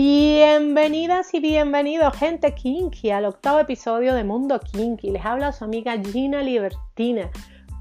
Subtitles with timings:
[0.00, 5.10] Bienvenidas y bienvenidos, gente kinky, al octavo episodio de Mundo Kinky.
[5.10, 7.28] Les habla su amiga Gina Libertina.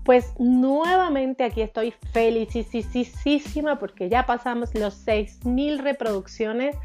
[0.03, 6.75] Pues nuevamente aquí estoy felicísima porque ya pasamos los 6.000 reproducciones.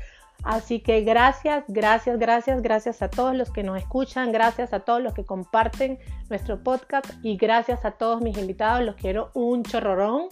[0.45, 5.01] Así que gracias, gracias, gracias, gracias a todos los que nos escuchan, gracias a todos
[5.01, 8.85] los que comparten nuestro podcast y gracias a todos mis invitados.
[8.85, 10.29] Los quiero un chorrorón.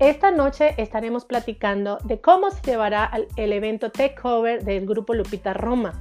[0.00, 5.92] Esta noche estaremos platicando de cómo se llevará el evento Takeover del grupo Lupita Roma.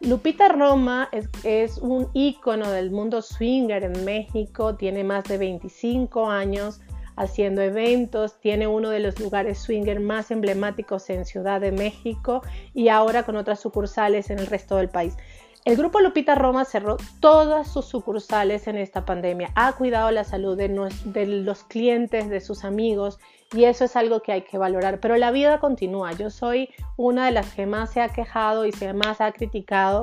[0.00, 1.08] Lupita Roma
[1.42, 6.82] es, un ícono del mundo swinger en México, tiene más de 25 años
[7.16, 12.42] haciendo eventos, tiene uno de los lugares swinger más emblemáticos en Ciudad de México
[12.74, 15.16] y ahora con otras sucursales en el resto del país.
[15.64, 19.52] El grupo Lupita Roma cerró todas sus sucursales en esta pandemia.
[19.54, 23.18] Ha cuidado la salud de, los clientes, de sus amigos
[23.54, 25.00] y eso es algo que hay que valorar.
[25.00, 26.12] Pero la vida continúa.
[26.12, 30.02] Yo soy una de las que más se ha quejado y se más ha criticado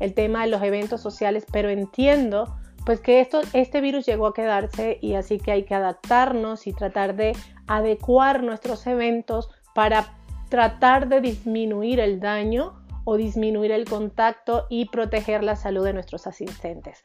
[0.00, 4.34] el tema de los eventos sociales, pero entiendo pues que esto, este virus llegó a
[4.34, 7.32] quedarse y así que hay que adaptarnos y tratar de
[7.66, 10.14] adecuar nuestros eventos para
[10.48, 16.26] tratar de disminuir el daño o disminuir el contacto y proteger la salud de nuestros
[16.26, 17.02] asistentes.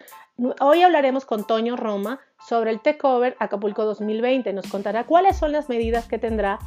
[0.59, 4.51] Hoy hablaremos con Toño Roma sobre el Takeover Acapulco 2020.
[4.51, 6.57] Nos contará cuáles son las medidas que tendrá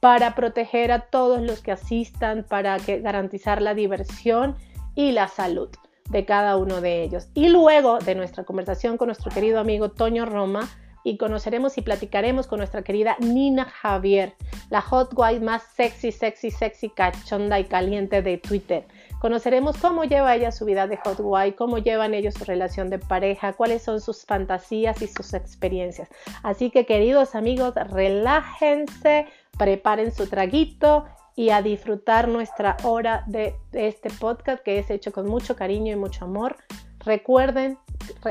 [0.00, 4.54] para proteger a todos los que asistan, para garantizar la diversión
[4.94, 5.70] y la salud
[6.10, 7.28] de cada uno de ellos.
[7.34, 10.68] Y luego de nuestra conversación con nuestro querido amigo Toño Roma,
[11.04, 14.34] y conoceremos y platicaremos con nuestra querida Nina Javier,
[14.70, 18.86] la hot wife más sexy, sexy, sexy, cachonda y caliente de Twitter.
[19.20, 22.98] Conoceremos cómo lleva ella su vida de hot wife, cómo llevan ellos su relación de
[22.98, 26.08] pareja, cuáles son sus fantasías y sus experiencias.
[26.42, 29.26] Así que queridos amigos, relájense,
[29.58, 31.04] preparen su traguito
[31.36, 35.96] y a disfrutar nuestra hora de este podcast que es hecho con mucho cariño y
[35.96, 36.56] mucho amor.
[37.00, 37.78] Recuerden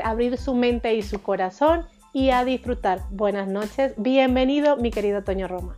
[0.02, 3.02] abrir su mente y su corazón y a disfrutar.
[3.10, 3.92] Buenas noches.
[3.96, 5.76] Bienvenido, mi querido Toño Roma.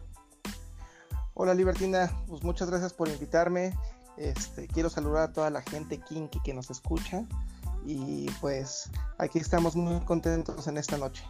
[1.33, 2.13] Hola, Libertina.
[2.29, 3.75] Pues muchas gracias por invitarme.
[4.19, 7.25] Este, quiero saludar a toda la gente kinky que nos escucha.
[7.87, 11.25] Y pues aquí estamos muy contentos en esta noche.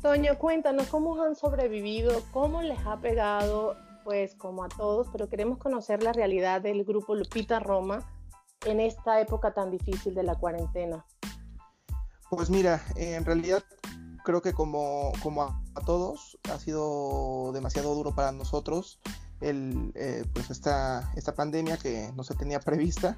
[0.00, 3.74] Toño, cuéntanos cómo han sobrevivido, cómo les ha pegado,
[4.04, 8.08] pues como a todos, pero queremos conocer la realidad del grupo Lupita Roma
[8.64, 11.04] en esta época tan difícil de la cuarentena.
[12.36, 13.64] Pues mira, en realidad
[14.22, 19.00] creo que como, como a, todos ha sido demasiado duro para nosotros
[19.40, 23.16] el, eh, pues esta, esta pandemia que no se tenía prevista,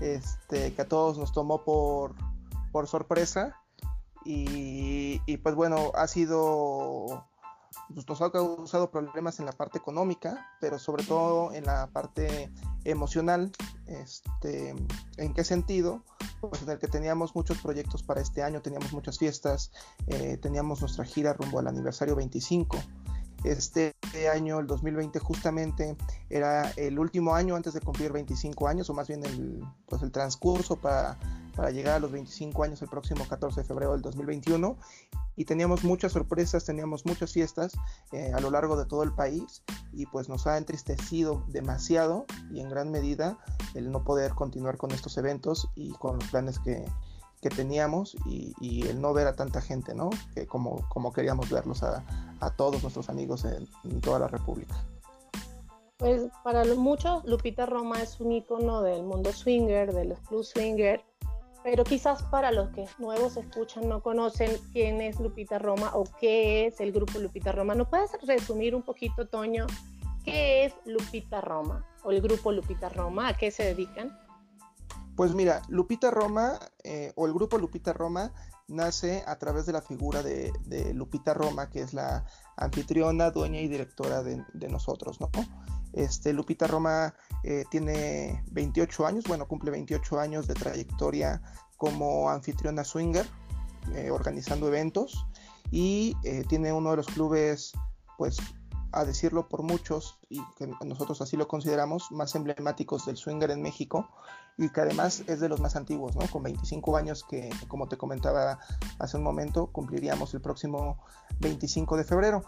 [0.00, 2.14] este, que a todos nos tomó por,
[2.72, 3.54] por sorpresa.
[4.24, 7.26] Y, y pues bueno, ha sido
[7.88, 12.50] nos ha causado problemas en la parte económica, pero sobre todo en la parte
[12.84, 13.52] emocional.
[13.86, 14.74] Este,
[15.16, 16.02] ¿En qué sentido?
[16.40, 19.72] Pues en el que teníamos muchos proyectos para este año, teníamos muchas fiestas,
[20.06, 22.78] eh, teníamos nuestra gira rumbo al aniversario 25.
[23.44, 23.94] Este
[24.32, 25.96] año, el 2020, justamente
[26.30, 30.10] era el último año antes de cumplir 25 años, o más bien el, pues el
[30.10, 31.18] transcurso para
[31.54, 34.76] para llegar a los 25 años el próximo 14 de febrero del 2021
[35.36, 37.72] y teníamos muchas sorpresas, teníamos muchas fiestas
[38.12, 39.62] eh, a lo largo de todo el país
[39.92, 43.38] y pues nos ha entristecido demasiado y en gran medida
[43.74, 46.84] el no poder continuar con estos eventos y con los planes que,
[47.44, 50.08] que teníamos y, el no ver a tanta gente, ¿no?
[50.34, 52.02] Que como, como queríamos verlos a,
[52.40, 54.74] a todos nuestros amigos en, en toda la República.
[55.98, 61.04] Pues para muchos Lupita Roma es un icono del mundo swinger, de los club swinger,
[61.62, 66.68] pero quizás para los que nuevos escuchan no conocen quién es Lupita Roma o qué
[66.68, 67.74] es el grupo Lupita Roma.
[67.74, 69.66] ¿No puedes resumir un poquito, Toño,
[70.24, 73.28] qué es Lupita Roma o el grupo Lupita Roma?
[73.28, 74.23] ¿A qué se dedican?
[75.16, 78.32] Pues mira, Lupita Roma eh, o el grupo Lupita Roma
[78.68, 80.52] nace a través de la figura de,
[80.94, 82.24] Lupita Roma, que es la
[82.56, 85.30] anfitriona, dueña y directora de, nosotros, ¿no?
[85.92, 87.14] Este, Lupita Roma
[87.44, 91.40] eh, tiene 28 años, bueno, cumple 28 años de trayectoria
[91.76, 93.26] como anfitriona swinger,
[93.94, 95.26] eh, organizando eventos,
[95.70, 97.72] y eh, tiene uno de los clubes,
[98.16, 98.38] pues,
[98.92, 103.62] a decirlo por muchos, y que nosotros así lo consideramos, más emblemáticos del swinger en
[103.62, 104.08] México,
[104.56, 106.26] y que además es de los más antiguos, ¿no?
[106.28, 108.58] Con 25 años que, como te comentaba
[108.98, 110.98] hace un momento, cumpliríamos el próximo
[111.40, 112.44] 25 de febrero.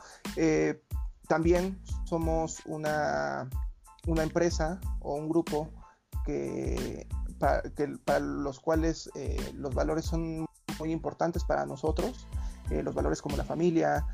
[1.28, 3.48] también somos una
[4.06, 5.68] una empresa o un grupo
[6.24, 7.06] que
[7.38, 10.46] para, los cuales eh, los valores son
[10.78, 12.26] muy importantes para nosotros,
[12.70, 14.06] eh, los valores como la familia,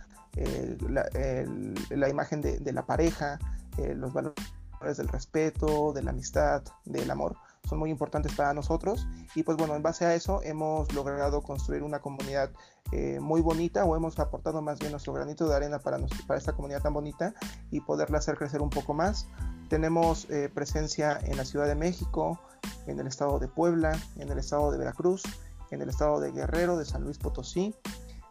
[0.88, 3.38] la, imagen de, la pareja,
[3.78, 7.36] eh, los valores del respeto, de la amistad, del amor,
[7.68, 9.06] son muy importantes para nosotros.
[9.34, 12.50] Y pues bueno, en base a eso hemos logrado construir una comunidad
[12.92, 16.52] eh, muy bonita o hemos aportado más bien nuestro granito de arena para, para esta
[16.52, 17.34] comunidad tan bonita
[17.70, 19.28] y poderla hacer crecer un poco más.
[19.68, 22.38] Tenemos eh, presencia en la Ciudad de México,
[22.86, 25.22] en el estado de Puebla, en el estado de Veracruz,
[25.70, 27.74] en el estado de Guerrero, de San Luis Potosí,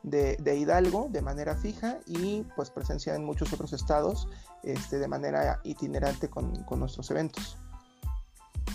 [0.04, 4.28] de, Hidalgo de manera fija y pues presencia en muchos otros estados
[4.64, 7.58] este, de manera itinerante con, nuestros eventos.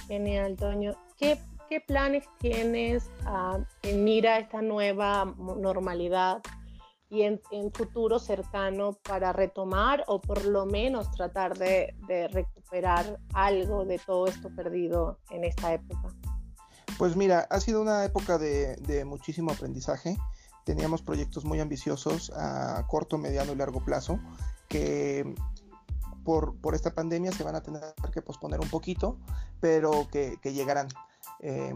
[0.07, 0.95] Genial, Toño.
[1.19, 1.39] ¿Qué,
[1.87, 6.41] planes tienes uh, en mira esta nueva normalidad
[7.11, 7.41] y en,
[7.73, 11.95] futuro cercano para retomar o por lo menos tratar de,
[12.33, 16.15] recuperar algo de todo esto perdido en esta época?
[16.99, 20.17] Pues mira, ha sido una época de, muchísimo aprendizaje.
[20.65, 24.21] Teníamos proyectos muy ambiciosos a corto, mediano y largo plazo
[24.69, 25.35] que
[26.27, 27.83] por, esta pandemia se van a tener
[28.13, 29.17] que posponer un poquito,
[29.61, 30.89] pero que, llegarán.
[31.41, 31.73] Eh,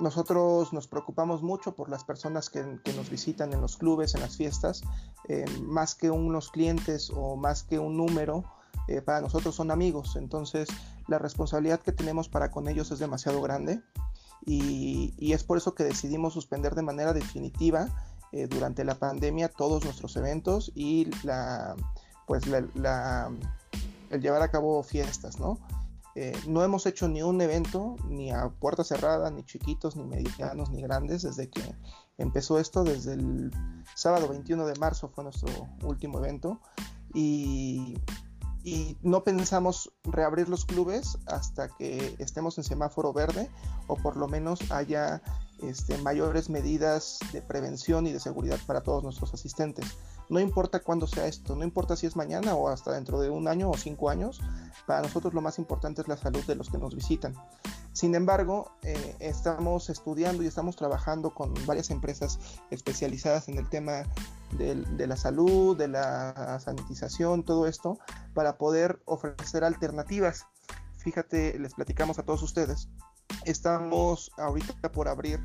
[0.00, 4.36] nosotros nos preocupamos mucho por las personas que, nos visitan en los clubes, en las
[4.36, 4.82] fiestas,
[5.28, 8.44] eh, más que unos clientes o más que un número,
[8.86, 10.68] eh, para nosotros son amigos, entonces
[11.08, 13.82] la responsabilidad que tenemos para con ellos es demasiado grande
[14.46, 17.88] y, es por eso que decidimos suspender de manera definitiva
[18.32, 21.76] eh, durante la pandemia todos nuestros eventos y la,
[22.26, 23.30] pues la,
[24.10, 25.58] el llevar a cabo fiestas, ¿no?
[26.20, 30.68] Eh, no hemos hecho ni un evento, ni a puerta cerrada, ni chiquitos, ni medianos,
[30.70, 31.62] ni grandes, desde que
[32.16, 33.52] empezó esto, desde el
[33.94, 35.48] sábado 21 de marzo fue nuestro
[35.84, 36.60] último evento.
[37.14, 37.96] Y,
[39.00, 43.48] no pensamos reabrir los clubes hasta que estemos en semáforo verde
[43.86, 45.22] o por lo menos haya
[45.62, 49.86] este, mayores medidas de prevención y de seguridad para todos nuestros asistentes.
[50.28, 53.48] No importa cuándo sea esto, no importa si es mañana o hasta dentro de un
[53.48, 54.40] año o cinco años,
[54.86, 57.34] para nosotros lo más importante es la salud de los que nos visitan.
[57.92, 62.38] Sin embargo, eh, estamos estudiando y estamos trabajando con varias empresas
[62.70, 64.04] especializadas en el tema
[64.56, 67.98] de la salud, de la sanitización, todo esto,
[68.34, 70.46] para poder ofrecer alternativas.
[70.98, 72.88] Fíjate, les platicamos a todos ustedes.
[73.44, 75.40] Estamos ahorita por abrir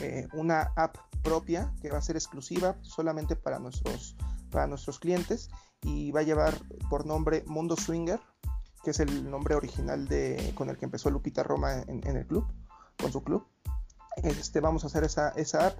[0.00, 4.16] eh, una app propia que va a ser exclusiva solamente para nuestros,
[4.50, 5.50] para nuestros clientes
[5.82, 6.54] y va a llevar
[6.88, 8.20] por nombre Mundo Swinger,
[8.82, 12.46] que es el nombre original de, con el que empezó Lupita Roma en, el club,
[13.00, 13.46] con su club.
[14.22, 15.78] Este, vamos a hacer esa, esa app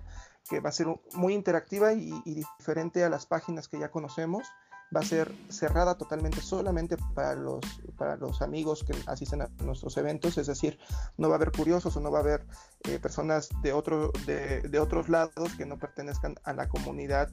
[0.48, 2.12] que va a ser muy interactiva y,
[2.58, 4.46] diferente a las páginas que ya conocemos.
[4.94, 7.60] Va a ser cerrada totalmente solamente para los,
[7.96, 10.78] para los amigos que asisten a nuestros eventos, es decir,
[11.16, 12.46] no va a haber curiosos o no va a haber
[12.84, 17.30] eh, personas de, otro, de, de, otros lados que no pertenezcan a la comunidad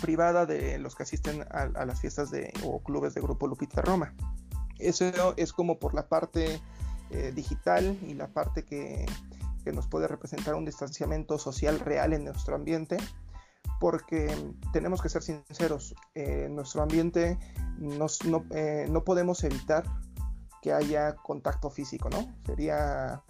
[0.00, 4.14] privada de los que asisten a, las fiestas de, o clubes de Grupo Lupita Roma.
[4.78, 6.60] Eso es como por la parte
[7.10, 9.04] eh, digital y la parte que,
[9.64, 12.96] que nos puede representar un distanciamiento social real en nuestro ambiente
[13.80, 14.30] porque
[14.72, 17.38] tenemos que ser sinceros, en eh, nuestro ambiente
[18.54, 19.84] eh, no, podemos evitar
[20.60, 22.30] que haya contacto físico, ¿no?
[22.44, 23.22] Sería,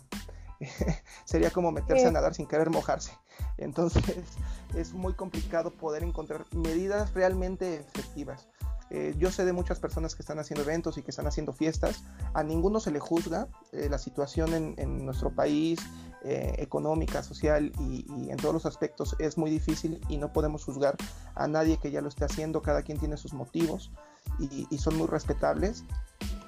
[1.25, 3.13] sería como meterse a nadar sin querer mojarse.
[3.59, 4.03] Entonces
[4.75, 8.49] es muy complicado poder encontrar medidas realmente efectivas.
[8.91, 12.03] Eh, yo sé de muchas personas que están haciendo eventos y que están haciendo fiestas.
[12.35, 13.47] A ninguno se le juzga.
[13.71, 15.79] la situación en, en, nuestro país
[16.25, 20.97] eh, económica, social y, en todos los aspectos es muy difícil y no podemos juzgar
[21.35, 23.91] a nadie que ya lo esté haciendo, cada quien tiene sus motivos
[24.39, 25.85] y, son muy respetables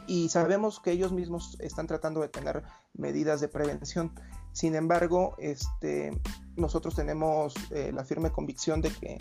[0.07, 2.63] y sabemos que ellos mismos están tratando de tener
[2.95, 4.13] medidas de prevención.
[4.53, 6.11] Sin embargo, este,
[6.57, 9.19] nosotros tenemos eh, la firme convicción de que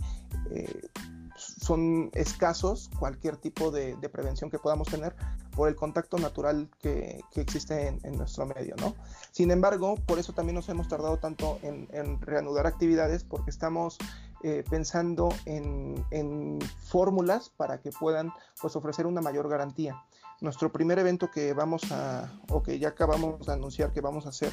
[0.49, 0.89] eh,
[1.35, 5.15] son escasos cualquier tipo de, prevención que podamos tener
[5.55, 8.95] por el contacto natural que, existe en, nuestro medio, ¿no?
[9.31, 11.87] Sin embargo, por eso también nos hemos tardado tanto en,
[12.21, 13.97] reanudar actividades porque estamos
[14.43, 18.31] eh, pensando en, fórmulas para que puedan
[18.61, 20.03] pues, ofrecer una mayor garantía.
[20.39, 24.29] Nuestro primer evento que vamos a, o que ya acabamos de anunciar que vamos a
[24.29, 24.51] hacer,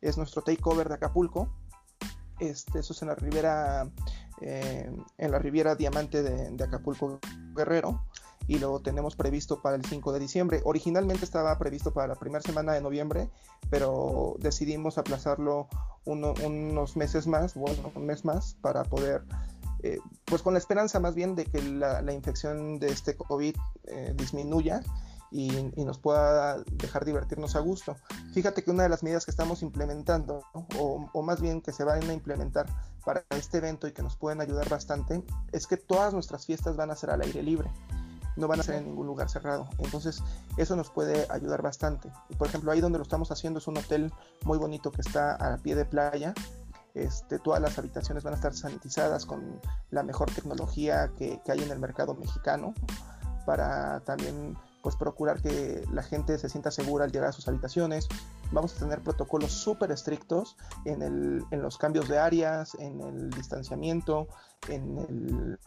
[0.00, 1.48] es nuestro takeover de Acapulco.
[2.40, 3.90] Este, eso es en la Ribera
[4.40, 7.18] eh, en la Riviera Diamante de, Acapulco
[7.56, 8.04] Guerrero
[8.48, 10.62] y lo tenemos previsto para el 5 de diciembre.
[10.64, 13.30] Originalmente estaba previsto para la primera semana de noviembre,
[13.70, 15.68] pero decidimos aplazarlo
[16.06, 19.22] unos meses más, bueno, un mes más, para poder,
[19.82, 24.14] eh, pues con la esperanza más bien de que la, infección de este COVID eh,
[24.16, 24.80] disminuya
[25.30, 25.50] y,
[25.84, 27.96] nos pueda dejar divertirnos a gusto.
[28.32, 30.42] Fíjate que una de las medidas que estamos implementando,
[30.78, 32.66] o, más bien que se van a implementar
[33.04, 36.90] para este evento y que nos pueden ayudar bastante, es que todas nuestras fiestas van
[36.90, 37.70] a ser al aire libre.
[38.38, 39.68] No van a ser en ningún lugar cerrado.
[39.78, 40.22] Entonces,
[40.56, 42.10] eso nos puede ayudar bastante.
[42.38, 44.12] Por ejemplo, ahí donde lo estamos haciendo es un hotel
[44.44, 46.34] muy bonito que está a pie de playa.
[46.94, 51.62] Este, todas las habitaciones van a estar sanitizadas con la mejor tecnología que, que hay
[51.62, 52.74] en el mercado mexicano
[53.44, 58.08] para también pues procurar que la gente se sienta segura al llegar a sus habitaciones.
[58.52, 63.30] Vamos a tener protocolos súper estrictos en, el, en los cambios de áreas, en el
[63.30, 64.28] distanciamiento,
[64.68, 65.58] en el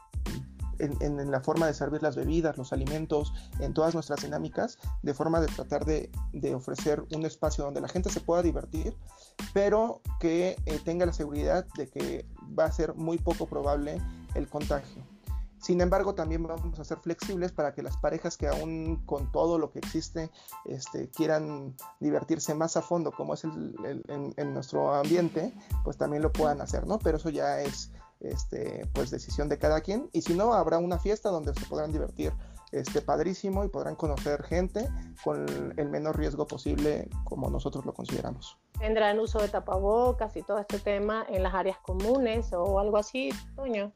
[0.82, 5.40] en, la forma de servir las bebidas, los alimentos, en todas nuestras dinámicas, de forma
[5.40, 6.10] de tratar de,
[6.56, 8.96] ofrecer un espacio donde la gente se pueda divertir,
[9.54, 12.26] pero que eh, tenga la seguridad de que
[12.58, 14.02] va a ser muy poco probable
[14.36, 15.04] el contagio.
[15.62, 19.60] Sin embargo, también vamos a ser flexibles para que las parejas que aún con todo
[19.60, 20.32] lo que existe
[20.66, 26.62] este, quieran divertirse más a fondo, como es en, nuestro ambiente, pues también lo puedan
[26.62, 26.98] hacer, ¿no?
[26.98, 27.92] Pero eso ya es
[28.22, 30.10] este, pues decisión de cada quien.
[30.14, 32.34] Y si no, habrá una fiesta donde se podrán divertir
[32.72, 34.88] este, padrísimo y podrán conocer gente
[35.24, 35.46] con
[35.78, 38.58] el menor riesgo posible como nosotros lo consideramos.
[38.80, 43.30] ¿Tendrán uso de tapabocas y todo este tema en las áreas comunes o algo así,
[43.56, 43.92] Toño?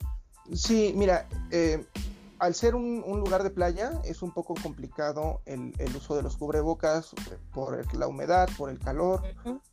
[0.53, 1.85] Sí, mira, eh,
[2.39, 7.11] al ser un, lugar de playa es un poco complicado el, uso de los cubrebocas
[7.53, 9.21] por la humedad, por el calor,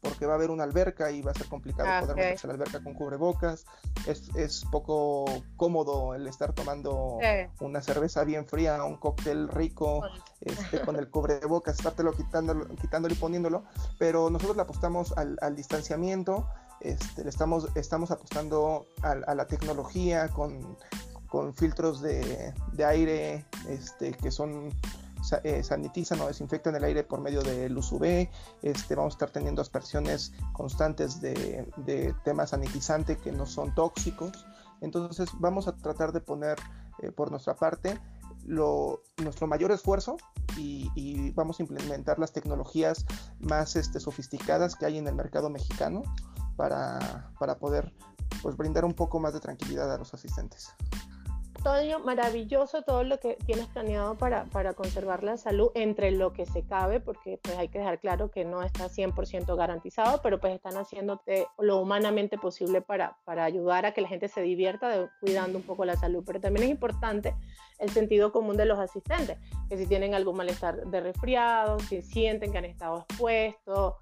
[0.01, 2.49] porque va a haber una alberca y va a ser complicado ah, poder meterse a
[2.49, 3.65] la alberca con cubrebocas.
[4.07, 5.25] Es, poco
[5.57, 7.19] cómodo el estar tomando
[7.61, 10.03] una cerveza bien fría, un cóctel rico
[10.41, 13.65] este, con el cubrebocas, estártelo quitándolo, quitándolo y poniéndolo,
[13.99, 16.47] pero nosotros le apostamos al, distanciamiento.
[16.81, 20.77] Este, le estamos, estamos apostando a la tecnología con,
[21.33, 22.53] con filtros de,
[22.87, 24.69] aire este, que son
[25.45, 28.29] eh, sanitizan o desinfectan el aire por medio de luz UV.
[28.61, 34.45] Este, vamos a estar teniendo aspersiones constantes de, de tema sanitizante que no son tóxicos.
[34.83, 36.59] Entonces vamos a tratar de poner
[36.99, 37.99] eh, por nuestra parte
[38.45, 40.19] lo, nuestro mayor esfuerzo
[40.59, 43.07] y, vamos a implementar las tecnologías
[43.41, 46.03] más este, sofisticadas que hay en el mercado mexicano
[46.57, 47.91] para, para poder
[48.43, 50.75] pues, brindar un poco más de tranquilidad a los asistentes.
[51.63, 56.45] Toño, maravilloso todo lo que tienes planeado para, para, conservar la salud entre lo que
[56.45, 60.55] se cabe, porque pues hay que dejar claro que no está 100% garantizado, pero pues
[60.55, 65.57] están haciéndote lo humanamente posible para, para ayudar a que la gente se divierta cuidando
[65.57, 66.25] un poco la salud.
[66.27, 67.33] Pero también es importante
[67.79, 69.39] el sentido común de los asistentes,
[69.69, 73.95] que si tienen algún malestar de resfriado, si sienten que han estado expuestos,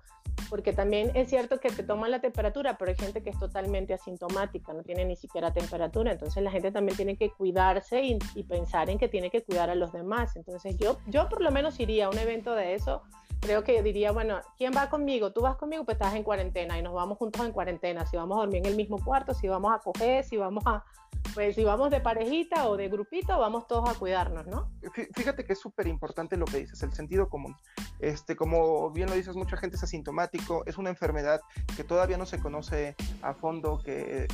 [0.50, 3.94] porque también es cierto que te toman la temperatura, pero hay gente que es totalmente
[3.94, 8.90] asintomática, no tiene ni siquiera temperatura, entonces la gente también tiene que cuidarse y, pensar
[8.90, 10.34] en que tiene que cuidar a los demás.
[10.34, 13.02] Entonces yo, yo por lo menos iría a un evento de eso,
[13.38, 15.32] creo que diría, bueno, ¿quién va conmigo?
[15.32, 18.36] Tú vas conmigo, pues estás en cuarentena y nos vamos juntos en cuarentena, si vamos
[18.36, 20.84] a dormir en el mismo cuarto, si vamos a coger, si vamos a
[21.34, 24.70] pues si vamos de parejita o de grupito, vamos todos a cuidarnos, ¿no?
[25.14, 27.56] Fíjate que es súper importante lo que dices, el sentido común.
[27.98, 31.40] Este, como bien lo dices, mucha gente es asintomático, es una enfermedad
[31.76, 34.28] que todavía no se conoce a fondo, que,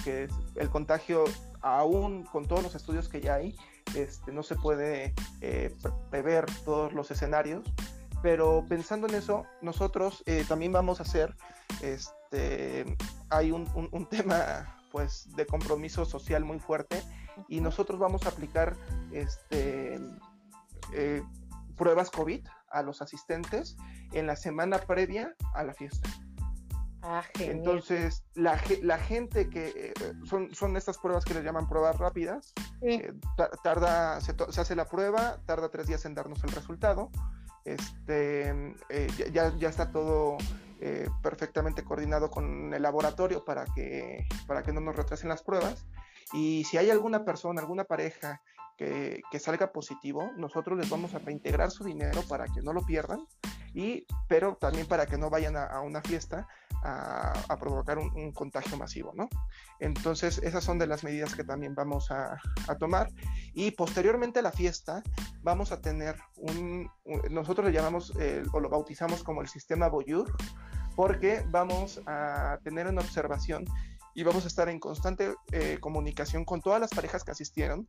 [0.54, 1.24] el contagio,
[1.60, 3.56] aún con todos los estudios que ya hay,
[3.94, 5.74] este, no se puede eh,
[6.10, 7.64] prever todos los escenarios.
[8.22, 11.36] Pero pensando en eso, nosotros eh, también vamos a hacer,
[11.82, 12.96] este,
[13.28, 17.02] hay un tema pues de compromiso social muy fuerte
[17.48, 18.78] y nosotros vamos a aplicar
[19.12, 20.00] este
[20.94, 21.22] eh,
[21.76, 23.76] pruebas COVID a los asistentes
[24.12, 26.08] en la semana previa a la fiesta.
[27.02, 29.92] Ah, Entonces, la, la, gente que eh,
[30.24, 33.12] son, son estas pruebas que les llaman pruebas rápidas, eh,
[33.62, 37.10] tarda, se, hace la prueba, tarda tres días en darnos el resultado.
[37.66, 38.74] Este,
[39.30, 40.38] ya, ya, está todo
[40.80, 45.86] eh, perfectamente coordinado con el laboratorio para que, para que no nos retrasen las pruebas.
[46.32, 48.42] Y si hay alguna persona, alguna pareja
[48.76, 52.84] que, que, salga positivo, nosotros les vamos a reintegrar su dinero para que no lo
[52.84, 53.20] pierdan,
[53.76, 56.48] y, pero también para que no vayan a, una fiesta
[56.82, 59.28] a, a provocar un, contagio masivo, ¿no?
[59.80, 63.10] Entonces, esas son de las medidas que también vamos a, a tomar.
[63.52, 65.02] Y posteriormente a la fiesta,
[65.42, 66.90] vamos a tener un,
[67.30, 68.14] nosotros le llamamos
[68.52, 70.34] o lo bautizamos como el sistema Boyur,
[70.96, 73.66] porque vamos a tener una observación
[74.14, 77.86] y vamos a estar en constante eh, comunicación con todas las parejas que asistieron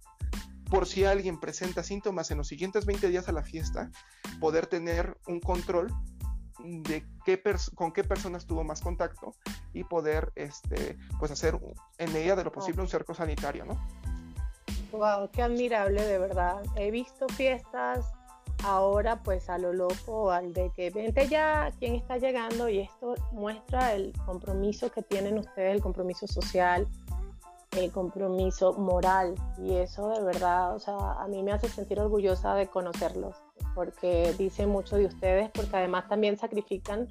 [0.69, 3.89] por si alguien presenta síntomas en los siguientes 20 días a la fiesta,
[4.39, 5.93] poder tener un control
[6.59, 7.41] de qué
[7.75, 9.35] con qué personas tuvo más contacto
[9.73, 11.59] y poder este, pues hacer
[11.97, 13.79] en medida de lo posible un cerco sanitario, ¿no?
[14.91, 16.63] Wow, qué admirable de verdad.
[16.75, 18.05] He visto fiestas
[18.63, 23.15] ahora pues a lo loco, al de que vente ya quién está llegando y esto
[23.31, 26.87] muestra el compromiso que tienen ustedes, el compromiso social,
[27.71, 32.55] el compromiso moral y eso de verdad, o sea, a mí me hace sentir orgullosa
[32.55, 33.35] de conocerlos
[33.75, 37.07] porque dice mucho de ustedes, porque además también sacrifican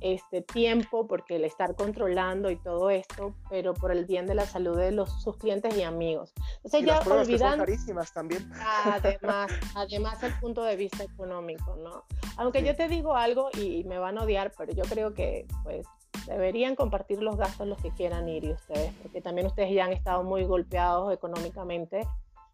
[0.00, 4.46] este tiempo, porque el estar controlando y todo esto, pero por el bien de la
[4.46, 6.32] salud de los, sus clientes y amigos.
[6.56, 8.50] Entonces ya olvidan carísimas también.
[8.84, 12.04] Además, además el punto de vista económico, ¿no?
[12.36, 15.86] Aunque yo te digo algo y, me van a odiar, pero yo creo que pues
[16.30, 19.92] deberían compartir los gastos los que quieran ir y ustedes, porque también ustedes ya han
[19.92, 22.06] estado muy golpeados económicamente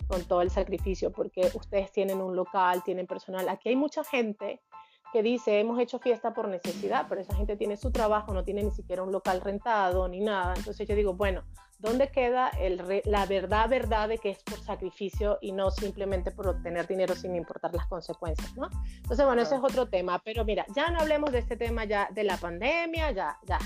[0.09, 3.49] con todo el sacrificio, porque ustedes tienen un local, tienen personal.
[3.49, 4.61] Aquí hay mucha gente
[5.13, 8.63] que dice, hemos hecho fiesta por necesidad, pero esa gente tiene su trabajo, no tiene
[8.63, 10.55] ni siquiera un local rentado ni nada.
[10.57, 11.43] Entonces yo digo, bueno,
[11.79, 16.49] ¿dónde queda el la verdad, verdad de que es por sacrificio y no simplemente por
[16.49, 18.69] obtener dinero sin importar las consecuencias, ¿no?
[18.97, 22.09] Entonces, bueno, ese es otro tema, pero mira, ya no hablemos de este tema ya
[22.13, 23.59] de la pandemia, ya, ya,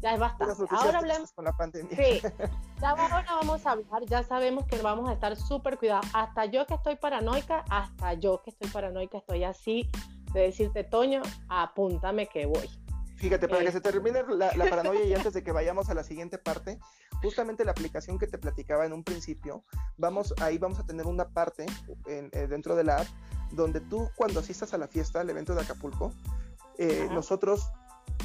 [0.00, 0.64] ya es bastante.
[0.70, 1.96] Ahora hablemos con la pandemia.
[1.96, 2.20] Sí,
[2.80, 6.06] ya ahora vamos a hablar, ya sabemos que vamos a estar súper cuidados.
[6.14, 9.88] Hasta yo que estoy paranoica, hasta yo que estoy paranoica, estoy así
[10.32, 12.68] de decirte, Toño, apúntame que voy.
[13.16, 16.38] Fíjate, para que se termine la, paranoia y antes de que vayamos a la siguiente
[16.38, 16.78] parte,
[17.22, 19.64] justamente la aplicación que te platicaba en un principio,
[19.96, 21.66] vamos, ahí vamos a tener una parte
[22.06, 23.06] eh, dentro de la app
[23.52, 26.12] donde tú cuando asistas a la fiesta, al evento de Acapulco,
[26.78, 27.70] eh, nosotros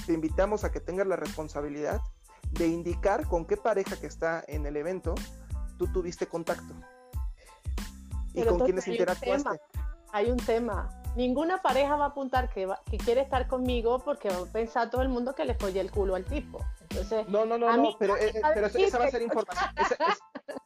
[0.05, 2.01] te invitamos a que tengas la responsabilidad
[2.51, 5.15] de indicar con qué pareja que está en el evento
[5.77, 6.75] tú tuviste contacto
[8.33, 9.59] y con quiénes interactuaste.
[10.13, 14.37] Hay un tema ninguna pareja va a apuntar que, que quiere estar conmigo porque va
[14.37, 16.63] a pensar todo el mundo que le folle el culo al tipo.
[16.89, 19.69] Entonces, no, no, no, no pero, eh, pero esa va a ser información,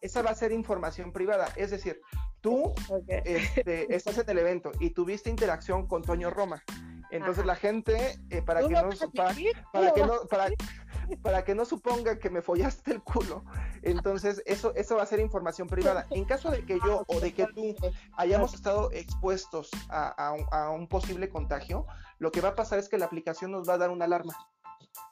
[0.01, 1.49] esa, va a ser información privada.
[1.55, 2.01] Es decir,
[2.41, 2.73] tú
[3.07, 6.63] este, estás en el evento y tuviste interacción con Toño Roma.
[7.11, 9.33] Entonces la gente, eh, para, que no, para,
[9.71, 10.47] para, que no, para,
[11.21, 13.43] para que no suponga que me follaste el culo.
[13.81, 16.07] Entonces, eso, eso va a ser información privada.
[16.09, 17.75] En caso de que yo o de que tú
[18.17, 20.33] hayamos estado expuestos a,
[20.71, 21.85] un, posible contagio,
[22.19, 24.35] lo que va a pasar es que la aplicación nos va a dar una alarma.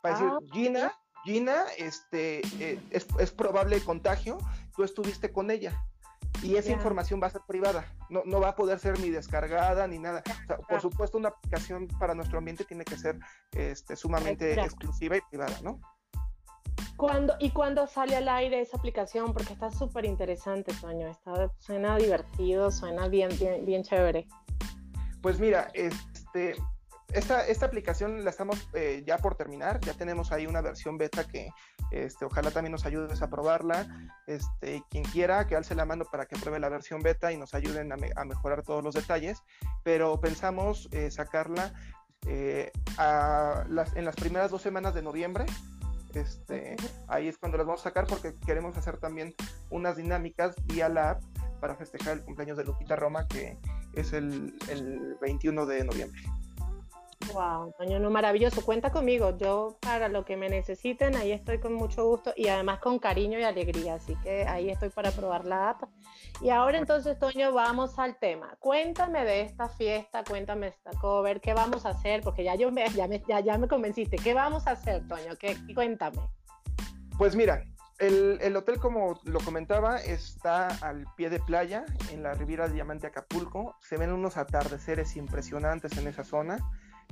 [0.01, 4.37] Para decir, ah, Gina, Gina, este, eh, es, es probable contagio,
[4.75, 5.85] tú estuviste con ella
[6.41, 9.87] y esa información va a ser privada, no, no va a poder ser ni descargada
[9.87, 10.23] ni nada.
[10.67, 13.19] por supuesto, una aplicación para nuestro ambiente tiene que ser
[13.51, 15.79] este, sumamente exclusiva y privada, ¿no?
[16.97, 19.33] ¿Cuándo, ¿Y cuándo sale al aire esa aplicación?
[19.33, 21.07] Porque está súper interesante, Toño.
[21.07, 24.27] Está, suena divertido, suena bien, bien, bien chévere.
[25.21, 26.55] Pues mira, este,
[27.13, 31.27] esta, esta aplicación la estamos eh, ya por terminar, ya tenemos ahí una versión beta
[31.27, 31.49] que
[31.91, 33.87] este, ojalá también nos ayudes a probarla.
[34.25, 37.53] Este, quien quiera que alce la mano para que pruebe la versión beta y nos
[37.53, 39.43] ayuden a, mejorar todos los detalles,
[39.83, 41.73] pero pensamos eh, sacarla
[42.25, 45.45] eh, en las primeras dos semanas de noviembre.
[46.13, 46.75] Este,
[47.07, 49.33] ahí es cuando las vamos a sacar porque queremos hacer también
[49.69, 51.23] unas dinámicas vía la app
[51.59, 53.57] para festejar el cumpleaños de Lupita Roma, que
[53.93, 56.21] es el, el 21 de noviembre.
[57.31, 58.63] Wow, Toño, no maravilloso.
[58.65, 59.37] Cuenta conmigo.
[59.37, 63.39] Yo para lo que me necesiten, ahí estoy con mucho gusto y además con cariño
[63.39, 63.95] y alegría.
[63.95, 65.83] Así que ahí estoy para probar la app.
[66.41, 68.55] Y ahora entonces, Toño, vamos al tema.
[68.59, 72.87] Cuéntame de esta fiesta, cuéntame esta cover, qué vamos a hacer, porque ya yo me,
[72.89, 74.17] ya me, ya, me convenciste.
[74.17, 75.35] ¿Qué vamos a hacer, Toño?
[75.39, 76.19] ¿Qué, cuéntame.
[77.17, 77.63] Pues mira,
[77.99, 83.07] el, el, hotel, como lo comentaba, está al pie de playa, en la Riviera Diamante
[83.07, 83.75] Acapulco.
[83.81, 86.57] Se ven unos atardeceres impresionantes en esa zona.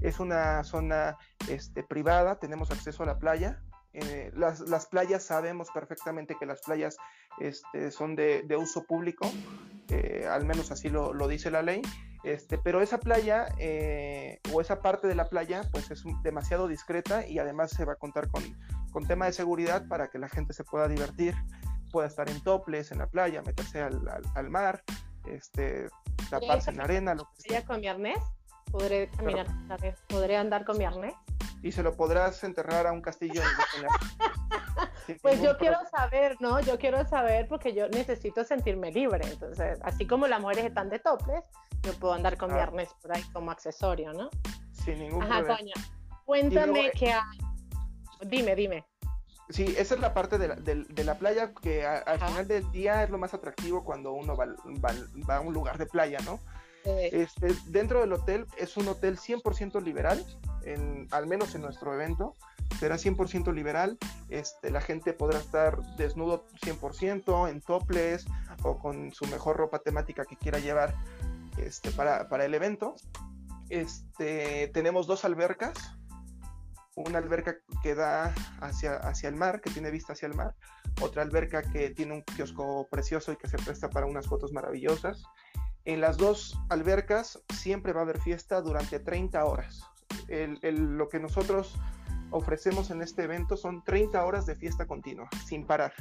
[0.01, 1.17] Es una zona
[1.49, 3.61] este, privada, tenemos acceso a la playa.
[3.93, 6.95] Eh, las, playas sabemos perfectamente que las playas
[7.39, 9.29] este, son de, uso público,
[9.89, 11.81] eh, al menos así lo, dice la ley.
[12.23, 17.25] Este, pero esa playa eh, o esa parte de la playa pues es demasiado discreta
[17.25, 18.43] y además se va a contar con,
[18.91, 21.33] con tema de seguridad para que la gente se pueda divertir,
[21.91, 23.99] pueda estar en toples en la playa, meterse al,
[24.35, 24.83] al, mar,
[25.25, 25.87] este,
[26.29, 27.65] taparse en la arena, lo que sea.
[27.65, 28.19] con mi arnés?
[28.71, 29.47] Podré caminar,
[30.07, 31.13] podré andar con mi arnés.
[31.63, 33.41] Y se lo podrás enterrar a un castillo.
[35.21, 36.59] pues yo quiero saber, ¿no?
[36.59, 39.27] Yo quiero saber porque yo necesito sentirme libre.
[39.27, 41.43] Entonces, así como las mujeres están de toples,
[41.83, 42.63] yo puedo andar con mi ah.
[42.63, 44.29] arnés por ahí como accesorio, ¿no?
[44.71, 45.71] Sin ningún Ajá, problema.
[46.25, 47.37] cuéntame eh, qué hay.
[48.21, 48.85] Dime, dime.
[49.49, 53.03] Sí, esa es la parte de la, de, la playa que al final del día
[53.03, 56.39] es lo más atractivo cuando uno va, va, a un lugar de playa, ¿no?
[56.83, 60.25] Este, dentro del hotel es un hotel 100% liberal,
[60.63, 62.35] en, al menos en nuestro evento.
[62.79, 63.97] Será 100% liberal.
[64.29, 68.25] Este, la gente podrá estar desnudo 100%, en toples
[68.63, 70.95] o con su mejor ropa temática que quiera llevar
[71.57, 72.95] este, para, para el evento.
[73.69, 75.73] Este, tenemos dos albercas
[76.95, 80.55] una alberca que da hacia, hacia el mar, que tiene vista hacia el mar,
[81.01, 85.23] otra alberca que tiene un kiosco precioso y que se presta para unas fotos maravillosas.
[85.85, 89.83] En las dos albercas siempre va a haber fiesta durante 30 horas.
[90.27, 91.75] lo que nosotros
[92.31, 95.93] ofrecemos en este evento son 30 horas de fiesta continua, sin parar.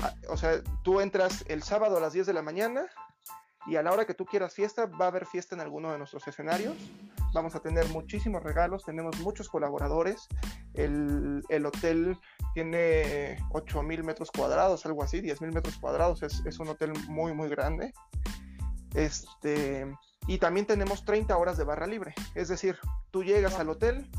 [0.00, 2.86] Ah, o sea, tú entras el sábado a las 10 de la mañana
[3.66, 5.98] y a la hora que tú quieras fiesta, va a haber fiesta en alguno de
[5.98, 6.74] nuestros escenarios.
[7.34, 10.26] Vamos a tener muchísimos regalos, tenemos muchos colaboradores.
[10.72, 12.16] El, hotel
[12.54, 16.22] tiene 8 mil metros cuadrados, algo así, 10 mil metros cuadrados.
[16.22, 17.92] Es, es, un hotel muy, muy grande.
[18.98, 19.86] Este,
[20.26, 22.14] y también tenemos 30 horas de barra libre.
[22.34, 22.76] Es decir,
[23.12, 24.10] tú llegas al hotel,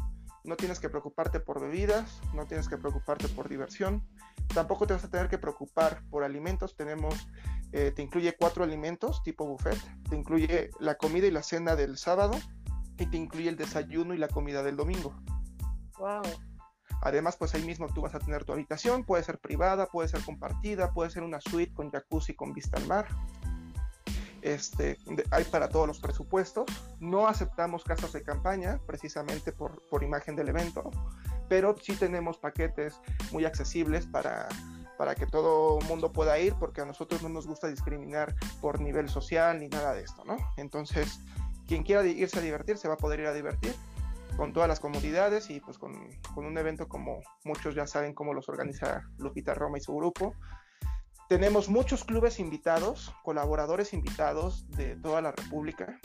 [0.46, 4.08] no tienes que preocuparte por bebidas, no tienes que preocuparte por diversión,
[4.54, 6.78] tampoco te vas a tener que preocupar por alimentos.
[6.78, 7.28] Tenemos,
[7.74, 9.78] eh, te incluye cuatro alimentos tipo buffet,
[10.10, 12.40] te incluye la comida y la cena del sábado
[12.98, 15.14] y te incluye el desayuno y la comida del domingo.
[15.98, 16.22] Wow.
[17.02, 20.22] Además, pues ahí mismo tú vas a tener tu habitación, puede ser privada, puede ser
[20.24, 23.08] compartida, puede ser una suite con jacuzzi con vista al mar.
[24.42, 24.98] Este,
[25.32, 26.66] hay para todos los presupuestos.
[27.00, 30.90] No aceptamos casas de campaña, precisamente por, por imagen del evento,
[31.48, 33.00] pero sí tenemos paquetes
[33.32, 34.48] muy accesibles para,
[34.98, 39.10] para que todo mundo pueda ir, porque a nosotros no nos gusta discriminar por nivel
[39.10, 40.38] social ni nada de esto, ¿no?
[40.58, 41.20] Entonces,
[41.68, 43.76] quien quiera irse a divertir se va a poder ir a divertir
[44.38, 45.94] con todas las comodidades y pues con,
[46.34, 50.34] con un evento como muchos ya saben cómo los organiza Lupita Roma y su grupo,
[51.30, 56.00] tenemos muchos clubes invitados, colaboradores invitados de toda la República.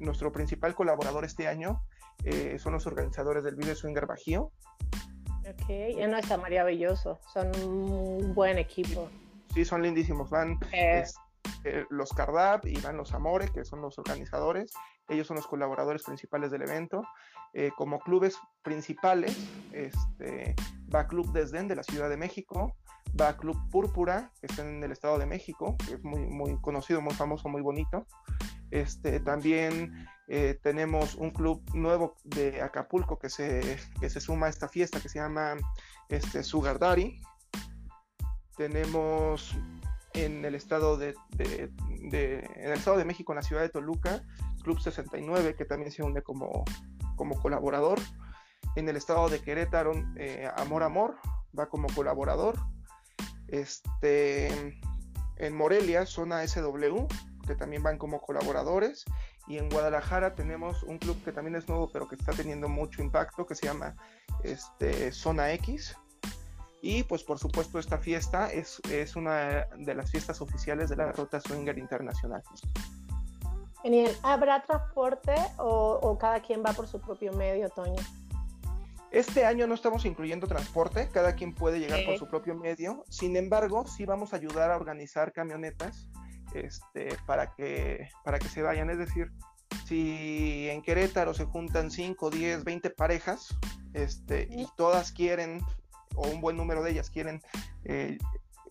[0.00, 1.82] nuestro principal colaborador este año
[2.24, 4.50] eh, son los organizadores del Video Swinger Bajío.
[5.46, 5.68] Ok,
[5.98, 9.10] ya no está maravilloso, son un buen equipo.
[9.52, 10.30] Sí, son lindísimos.
[10.30, 11.04] Van eh.
[11.64, 14.72] Eh, los Cardab y van los Amore, que son los organizadores.
[15.08, 17.02] Ellos son los colaboradores principales del evento.
[17.76, 19.36] como clubes principales,
[19.72, 20.54] este,
[20.94, 22.74] va Club Desdén de la Ciudad de México,
[23.20, 27.00] va Club Púrpura, que está en el Estado de México, que es muy, muy conocido,
[27.00, 28.06] muy famoso, muy bonito.
[28.70, 34.48] Este, también eh, tenemos un club nuevo de Acapulco que se, que se suma a
[34.48, 35.56] esta fiesta que se llama
[36.08, 37.20] este, Sugar Daddy.
[38.56, 39.54] Tenemos
[40.14, 41.72] en el estado de, en
[42.56, 44.22] el estado de México, en la ciudad de Toluca,
[44.62, 46.64] Club 69, que también se une como,
[47.16, 47.98] como colaborador.
[48.76, 51.16] En el estado de Querétaro, eh, Amor Amor
[51.58, 52.58] va como colaborador.
[53.52, 54.48] Este,
[55.36, 57.06] en Morelia, zona SW,
[57.46, 59.04] que también van como colaboradores.
[59.46, 63.02] Y en Guadalajara tenemos un club que también es nuevo, pero que está teniendo mucho
[63.02, 63.94] impacto, que se llama
[64.42, 65.96] este, Zona X.
[66.80, 71.12] Y pues por supuesto esta fiesta es, es una de las fiestas oficiales de la
[71.12, 72.42] Ruta Swinger Internacional.
[73.82, 74.16] Genial.
[74.22, 78.00] ¿Habrá transporte o, o cada quien va por su propio medio, Toño?
[79.12, 83.04] Este año no estamos incluyendo transporte, cada quien puede llegar por su propio medio.
[83.10, 86.08] Sin embargo, sí vamos a ayudar a organizar camionetas
[86.54, 88.88] este, para, que, para que se vayan.
[88.88, 89.30] Es decir,
[89.84, 93.54] si en Querétaro se juntan 5, 10, 20 parejas
[93.92, 95.60] este, y todas quieren,
[96.14, 97.42] o un buen número de ellas quieren
[97.84, 98.16] eh,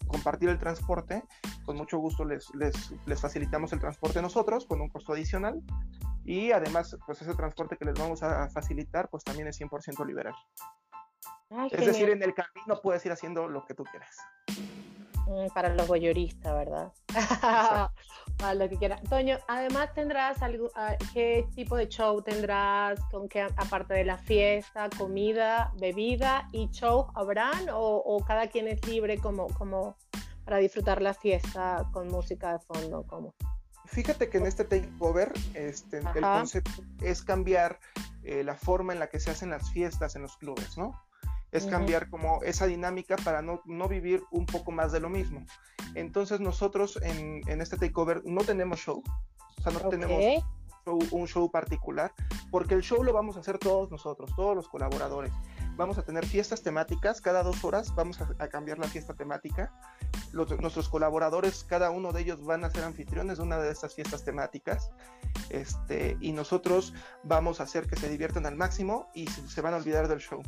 [0.07, 1.23] compartir el transporte,
[1.65, 5.61] con mucho gusto les, les, facilitamos el transporte nosotros con un costo adicional
[6.31, 10.33] y además pues ese transporte que les vamos a facilitar pues también es 100% liberal.
[11.69, 14.15] es decir, en el camino puedes ir haciendo lo que tú quieras.
[15.27, 16.93] Mm, para los voyeuristas, ¿verdad?
[18.37, 19.01] para lo que quieras.
[19.09, 20.69] Toño, además tendrás algo,
[21.13, 23.01] ¿qué tipo de show tendrás?
[23.11, 27.67] ¿Con qué, aparte de la fiesta, comida, bebida y show habrán?
[27.73, 29.97] ¿O, cada quien es libre como, como
[30.45, 33.03] para disfrutar la fiesta con música de fondo?
[33.03, 33.33] como
[33.91, 37.79] Fíjate que en este takeover este, el concepto es cambiar
[38.23, 40.99] eh, la forma en la que se hacen las fiestas en los clubes, ¿no?
[41.51, 45.45] es cambiar como esa dinámica para no, vivir un poco más de lo mismo.
[45.95, 49.03] Entonces nosotros en, este takeover no tenemos show,
[49.57, 50.43] o sea, no tenemos
[50.85, 52.13] un show particular,
[52.49, 55.33] porque el show lo vamos a hacer todos nosotros, todos los colaboradores.
[55.81, 59.73] Vamos a tener fiestas temáticas, cada dos horas vamos a, cambiar la fiesta temática.
[60.31, 64.23] nuestros colaboradores, cada uno de ellos van a ser anfitriones de una de estas fiestas
[64.23, 64.91] temáticas.
[65.49, 69.77] Este, y nosotros vamos a hacer que se diviertan al máximo y se van a
[69.77, 70.43] olvidar del show.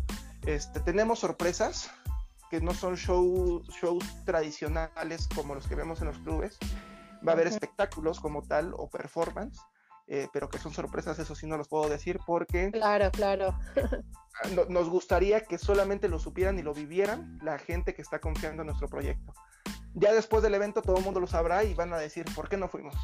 [0.45, 1.89] Este, tenemos sorpresas
[2.51, 6.59] que no son show, shows tradicionales como los que vemos en los clubes.
[7.27, 9.59] Va a haber espectáculos como tal o performance,
[10.07, 12.71] eh, pero que son sorpresas, eso sí no los puedo decir porque...
[12.71, 13.57] Claro, claro.
[14.69, 18.67] nos gustaría que solamente lo supieran y lo vivieran la gente que está confiando en
[18.67, 19.33] nuestro proyecto.
[19.93, 22.57] Ya después del evento todo el mundo lo sabrá y van a decir, ¿por qué
[22.57, 22.95] no fuimos?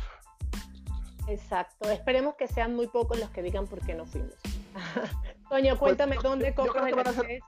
[1.28, 4.34] Exacto, esperemos que sean muy pocos los que digan por qué no fuimos.
[5.50, 7.46] Toño, pues, cuéntame dónde compras el acceso.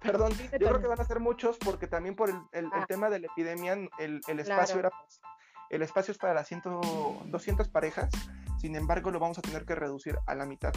[0.00, 2.84] Perdón, yo creo que van a ser muchos porque también por el, ah.
[2.86, 4.90] tema de la epidemia el, espacio era
[5.70, 6.62] el espacio es para las 100,
[7.24, 8.10] 200 parejas,
[8.64, 10.72] sin embargo lo vamos a tener que reducir a la mitad.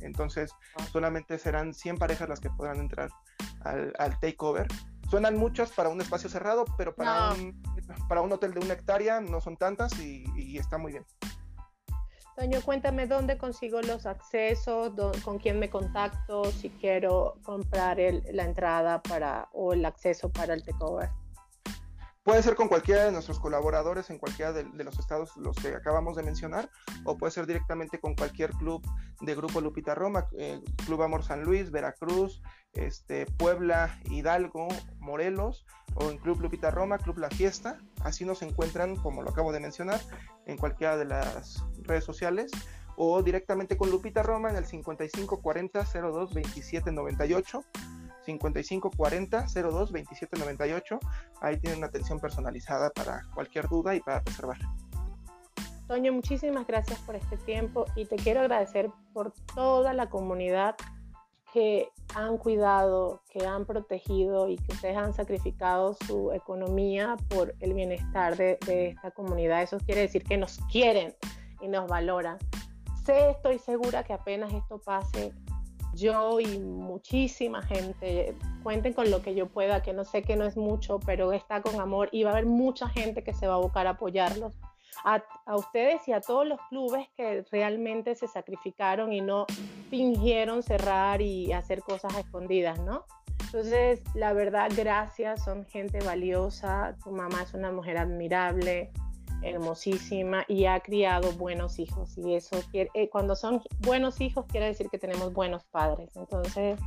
[0.00, 0.84] Entonces ah.
[0.90, 3.10] solamente serán 100 parejas las que podrán entrar
[3.62, 4.66] al, takeover.
[5.08, 7.62] Suenan muchas para un espacio cerrado, pero para, un,
[8.08, 11.06] para un hotel de una hectárea no son tantas y, y está muy bien.
[12.34, 14.92] Toño, cuéntame dónde consigo los accesos,
[15.24, 17.98] con quién me contacto si quiero comprar
[18.32, 21.10] la entrada para o el acceso para el takeover.
[22.28, 26.14] Puede ser con cualquiera de nuestros colaboradores en cualquiera de, los estados los que acabamos
[26.14, 26.68] de mencionar,
[27.04, 28.86] o puede ser directamente con cualquier club
[29.22, 32.42] de Grupo Lupita Roma, eh, Club Amor San Luis, Veracruz,
[32.74, 35.64] este, Puebla, Hidalgo, Morelos,
[35.94, 37.78] o en Club Lupita Roma, Club La Fiesta.
[38.02, 39.98] Así nos encuentran, como lo acabo de mencionar,
[40.44, 42.50] en cualquiera de las redes sociales
[42.96, 46.92] o directamente con Lupita Roma en el 5540 02 27
[48.36, 51.00] 98 5540 02 27 98.
[51.40, 54.58] Ahí tienen una atención personalizada para cualquier duda y para reservar.
[55.86, 60.76] Toño, muchísimas gracias por este tiempo y te quiero agradecer por toda la comunidad
[61.52, 67.72] que han cuidado, que han protegido y que ustedes han sacrificado su economía por el
[67.72, 69.62] bienestar de, de esta comunidad.
[69.62, 71.14] Eso quiere decir que nos quieren
[71.62, 72.36] y nos valoran.
[73.04, 75.32] Sé, estoy segura que apenas esto pase,
[75.94, 80.44] yo y muchísima gente, cuenten con lo que yo pueda, que no sé que no
[80.44, 83.54] es mucho, pero está con amor y va a haber mucha gente que se va
[83.54, 84.54] a buscar a apoyarlos.
[85.04, 89.46] A, a, ustedes y a todos los clubes que realmente se sacrificaron y no
[89.90, 93.04] fingieron cerrar y hacer cosas escondidas, ¿no?
[93.44, 98.90] Entonces, la verdad, gracias, son gente valiosa, tu mamá es una mujer admirable,
[99.42, 102.16] hermosísima y ha criado buenos hijos.
[102.18, 106.14] Y eso quiere, eh, cuando son buenos hijos quiere decir que tenemos buenos padres.
[106.16, 106.78] Entonces,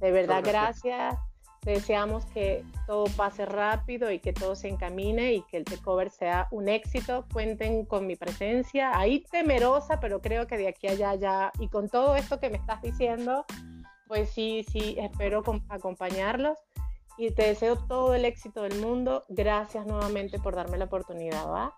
[0.00, 1.16] de verdad, gracias.
[1.62, 6.46] Deseamos que todo pase rápido y que todo se encamine y que el takeover sea
[6.50, 7.26] un éxito.
[7.32, 11.68] Cuenten con mi presencia, ahí temerosa, pero creo que de aquí a allá ya, y
[11.68, 13.44] con todo esto que me estás diciendo,
[14.06, 16.58] pues sí, sí, espero acompañarlos
[17.18, 19.24] y te deseo todo el éxito del mundo.
[19.28, 21.74] Gracias nuevamente por darme la oportunidad, ¿va?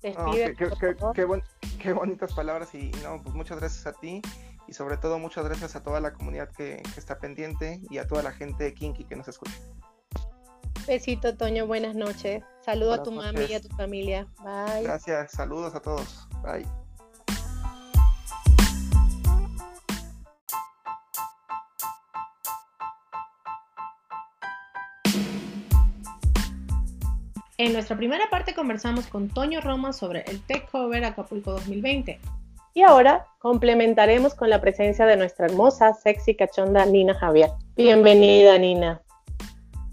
[0.00, 4.22] Qué, bonitas palabras y no, pues muchas gracias a ti
[4.66, 8.22] y sobre todo muchas gracias a toda la comunidad que, está pendiente y a toda
[8.22, 9.56] la gente de Kinky que nos escucha.
[10.86, 12.42] Besito, Toño, buenas noches.
[12.64, 14.26] Saludo a tu mami y a tu familia.
[14.42, 14.84] Bye.
[14.84, 16.28] Gracias, saludos a todos.
[16.42, 16.66] Bye.
[27.60, 32.20] En nuestra primera parte conversamos con Toño Roma sobre el Takeover Acapulco 2020.
[32.72, 37.50] Y ahora complementaremos con la presencia de nuestra hermosa, sexy, cachonda Nina Javier.
[37.76, 39.02] Bienvenida, Nina.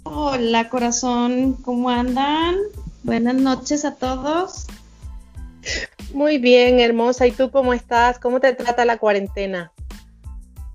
[0.04, 2.56] Hola, corazón, ¿cómo andan?
[3.02, 4.68] Buenas noches a todos.
[6.14, 7.26] Muy bien, hermosa.
[7.26, 8.20] ¿Y tú cómo estás?
[8.20, 9.72] ¿Cómo te trata la cuarentena?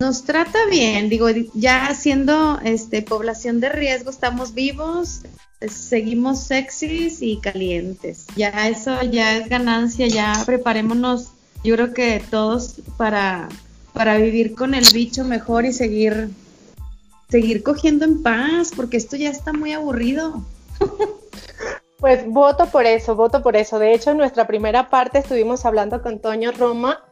[0.00, 5.22] Nos trata bien, digo, ya siendo este, población de riesgo, estamos vivos,
[5.68, 8.26] seguimos sexys y calientes.
[8.36, 13.48] Ya eso ya es ganancia, ya preparémonos, yo creo que todos para,
[13.92, 16.30] para vivir con el bicho mejor y seguir,
[17.28, 20.42] seguir cogiendo en paz, porque esto ya está muy aburrido.
[21.98, 23.78] Pues voto por eso, voto por eso.
[23.78, 27.04] De hecho, en nuestra primera parte estuvimos hablando con Toño Roma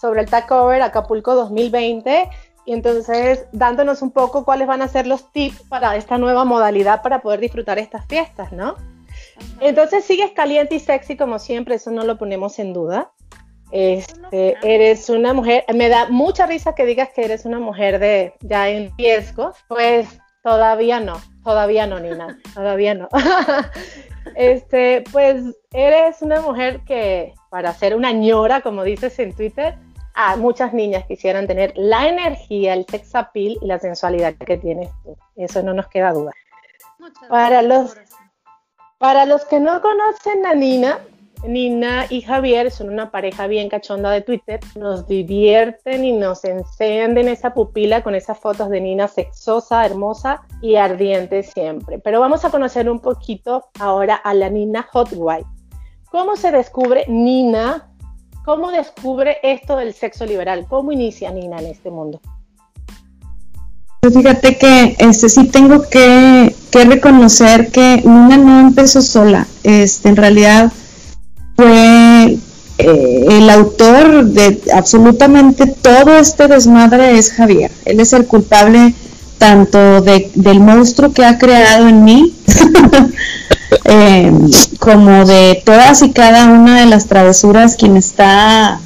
[0.00, 2.28] sobre el Takeover Acapulco 2020
[2.64, 7.02] y entonces dándonos un poco cuáles van a ser los tips para esta nueva modalidad
[7.02, 8.76] para poder disfrutar estas fiestas, ¿no?
[9.60, 13.10] Entonces sigues caliente y sexy como siempre, eso no lo ponemos en duda.
[13.72, 18.34] Este, eres una mujer, me da mucha risa que digas que eres una mujer de
[18.40, 23.08] ya en riesgo, pues todavía no, todavía no, Nina, todavía no.
[24.36, 29.76] este, pues eres una mujer que para ser una ñora, como dices en Twitter,
[30.14, 34.90] a muchas niñas quisieran tener la energía, el sex appeal y la sensualidad que tienes
[35.02, 35.16] tú.
[35.36, 36.32] Eso no nos queda duda.
[37.28, 37.96] para los,
[38.98, 40.98] para los que no conocen a Nina,
[41.44, 44.60] Nina y Javier son una pareja bien cachonda de Twitter.
[44.76, 50.76] Nos divierten y nos encenden esa pupila con esas fotos de Nina sexosa, hermosa y
[50.76, 51.98] ardiente siempre.
[51.98, 55.48] Pero vamos a conocer un poquito ahora a la Nina Hot White.
[56.10, 57.91] ¿Cómo se descubre Nina
[58.44, 60.66] ¿Cómo descubre esto del sexo liberal?
[60.68, 62.20] ¿Cómo inicia Nina en este mundo?
[64.00, 69.46] Pues fíjate que este sí tengo que, reconocer que Nina no empezó sola.
[69.62, 70.72] Este, en realidad
[71.54, 72.36] fue
[72.78, 77.70] eh, el autor de absolutamente todo este desmadre es Javier.
[77.84, 78.92] Él es el culpable
[79.38, 82.32] tanto del monstruo que ha creado en mí,
[83.84, 88.80] em, como de todas y cada una de las travesuras, quien está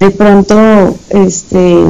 [0.00, 1.84] de pronto este,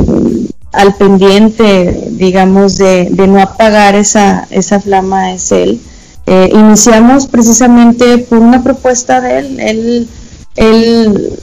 [0.72, 5.80] al pendiente, digamos, de, no apagar esa, esa flama es él.
[6.26, 9.60] Eh, iniciamos precisamente por una propuesta de él.
[9.60, 10.08] Él,
[10.56, 11.38] él,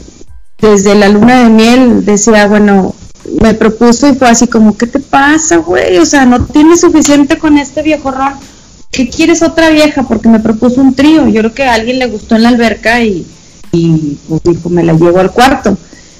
[0.59, 2.95] desde la luna de miel, decía, bueno,
[3.41, 5.97] me propuso y fue así como, ¿qué te pasa, güey?
[5.97, 8.33] O sea, no tienes suficiente con este viejo ron.
[8.91, 10.03] ¿Qué quieres otra vieja?
[10.03, 11.27] Porque me propuso un trío.
[11.27, 13.25] Yo creo que a alguien le gustó en la alberca y,
[13.71, 15.77] y pues dijo, me la llevo al cuarto.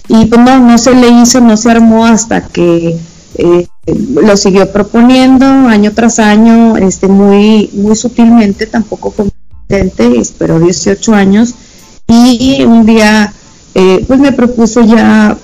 [0.08, 2.98] Y pues no, no se le hizo, no se armó hasta que
[3.36, 3.68] eh,
[4.14, 11.54] lo siguió proponiendo año tras año, este, muy, muy sutilmente, tampoco competente, esperó 18 años
[12.08, 13.32] y un día
[13.76, 15.38] eh, pues me propuso ya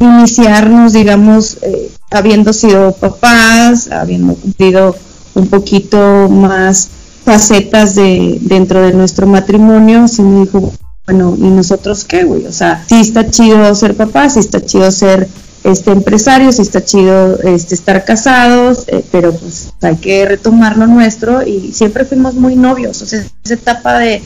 [0.00, 4.96] iniciarnos, digamos, eh, habiendo sido papás, habiendo cumplido
[5.34, 6.88] un poquito más
[7.24, 10.72] facetas de dentro de nuestro matrimonio, se me dijo,
[11.06, 12.46] bueno, ¿y nosotros qué, güey?
[12.46, 15.28] O sea, sí está chido ser papás, sí está chido ser
[15.64, 20.86] este empresarios, sí está chido este, estar casados, eh, pero pues hay que retomar lo
[20.86, 24.22] nuestro y siempre fuimos muy novios, o sea, esa etapa de,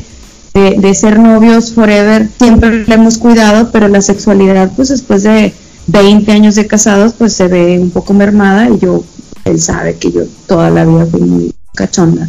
[0.55, 5.53] de, ser novios forever siempre la hemos cuidado, pero la sexualidad pues después de
[5.89, 9.03] 20 años de casados pues se ve un poco mermada y yo,
[9.45, 12.29] él sabe que yo toda la vida fui muy cachonda.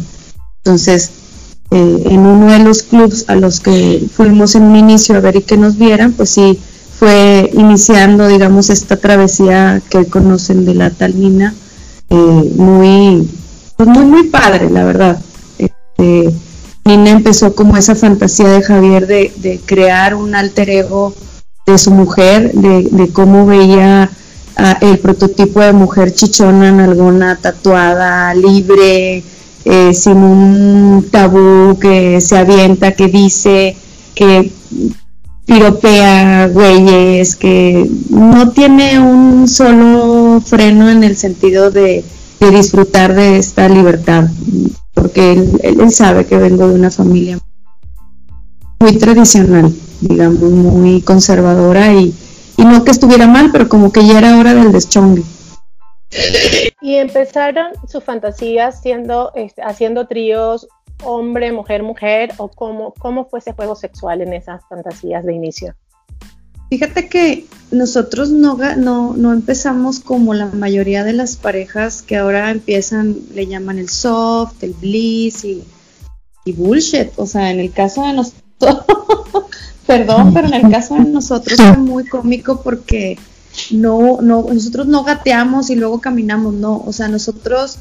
[0.64, 1.10] Entonces,
[1.70, 5.36] eh, en uno de los clubs a los que fuimos en un inicio a ver
[5.36, 6.58] y que nos vieran, pues sí,
[6.98, 11.54] fue iniciando, digamos, esta travesía que conocen de la Talmina,
[12.08, 13.28] eh, muy,
[13.76, 15.20] pues muy, muy padre, la verdad.
[15.58, 16.32] Este,
[16.86, 21.14] Nina empezó como esa fantasía de Javier de, crear un alter ego
[21.66, 24.08] de su mujer, de, cómo veía
[24.80, 29.22] el prototipo de mujer chichona en alguna tatuada, libre,
[29.64, 33.76] eh, sin un tabú, que se avienta, que dice,
[34.14, 34.50] que
[35.44, 42.04] piropea güeyes, que no tiene un solo freno en el sentido de,
[42.38, 44.28] disfrutar de esta libertad,
[44.94, 47.38] porque él, sabe que vengo de una familia
[48.78, 52.14] muy tradicional, digamos, muy conservadora y,
[52.56, 55.22] y no que estuviera mal, pero como que ya era hora del deschongue.
[56.80, 60.68] Y empezaron su fantasía siendo, este, haciendo tríos
[61.02, 65.74] hombre, mujer, mujer, o cómo, cómo fue ese juego sexual en esas fantasías de inicio?
[66.68, 72.50] Fíjate que nosotros no, no, no, empezamos como la mayoría de las parejas que ahora
[72.50, 75.62] empiezan, le llaman el soft, el bliss y,
[76.44, 77.10] y bullshit.
[77.16, 78.44] O sea, en el caso de nosotros,
[79.86, 83.18] perdón, pero en el caso de nosotros fue muy cómico porque
[83.70, 86.82] no, no, nosotros no gateamos y luego caminamos, no.
[86.84, 87.78] O sea, nosotros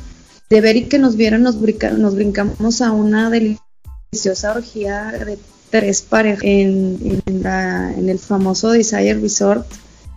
[0.50, 5.38] de ver y que nos vieron, nos, nos brincamos a una deliciosa orgía de
[5.70, 9.68] tres parejas en, en, el famoso Desire Resort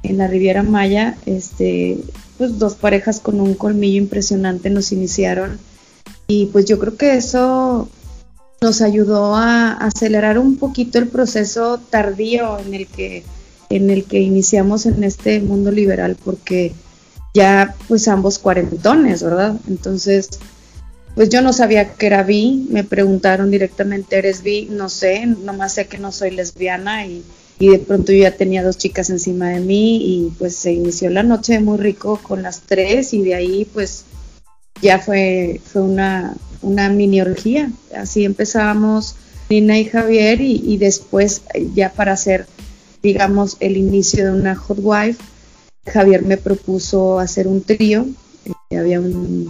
[0.03, 1.17] en la Riviera Maya.
[1.27, 1.99] Este,
[2.37, 5.59] pues dos parejas con un colmillo impresionante nos iniciaron
[6.29, 7.89] y pues yo creo que eso
[8.61, 13.25] nos ayudó a acelerar un poquito el proceso tardío en el que
[13.71, 16.73] en el que iniciamos en este mundo liberal porque
[17.35, 19.57] ya pues ambos cuarentones, ¿verdad?
[19.69, 20.31] Entonces,
[21.15, 24.69] pues yo no sabía que era bi, me preguntaron directamente, ¿eres bi?
[24.71, 27.25] No sé, nomás sé que no soy lesbiana y,
[27.59, 31.25] de pronto yo ya tenía dos chicas encima de mí y pues se inició la
[31.25, 34.05] noche muy rico con las tres y de ahí pues
[34.83, 37.71] ya fue, fue una, una mini orgía.
[37.97, 39.17] Así empezábamos
[39.49, 41.43] Nina y Javier y, y después
[41.75, 42.47] ya para hacer
[43.03, 45.23] digamos el inicio de una hot wife
[45.89, 48.07] Javier me propuso hacer un trío.
[48.71, 49.49] Eh, había un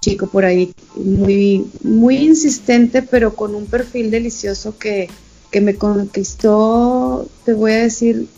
[0.00, 5.08] chico por ahí muy, muy insistente, pero con un perfil delicioso que,
[5.50, 8.28] que me conquistó, te voy a decir,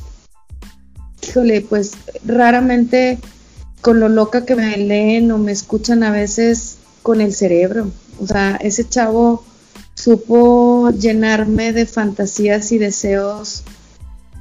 [1.23, 1.93] híjole, pues
[2.25, 3.19] raramente
[3.81, 7.91] con lo loca que me leen o me escuchan a veces con el cerebro.
[8.19, 9.45] O sea, ese chavo
[9.95, 13.63] supo llenarme de fantasías y deseos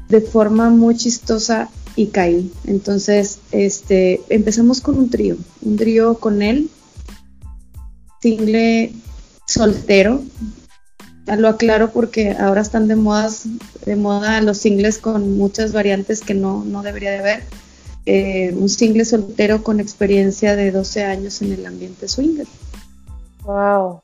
[0.10, 2.52] de forma muy chistosa y caí.
[2.66, 6.70] Entonces, este, empezamos con un trío, un trío con él,
[8.22, 8.94] single
[9.48, 10.24] soltero.
[11.38, 13.46] Lo aclaro porque ahora están de modas,
[13.86, 17.44] de moda los singles con muchas variantes que no, no debería de haber.
[18.06, 22.46] Eh, un single soltero con experiencia de 12 años en el ambiente swinger.
[23.44, 24.00] Wow.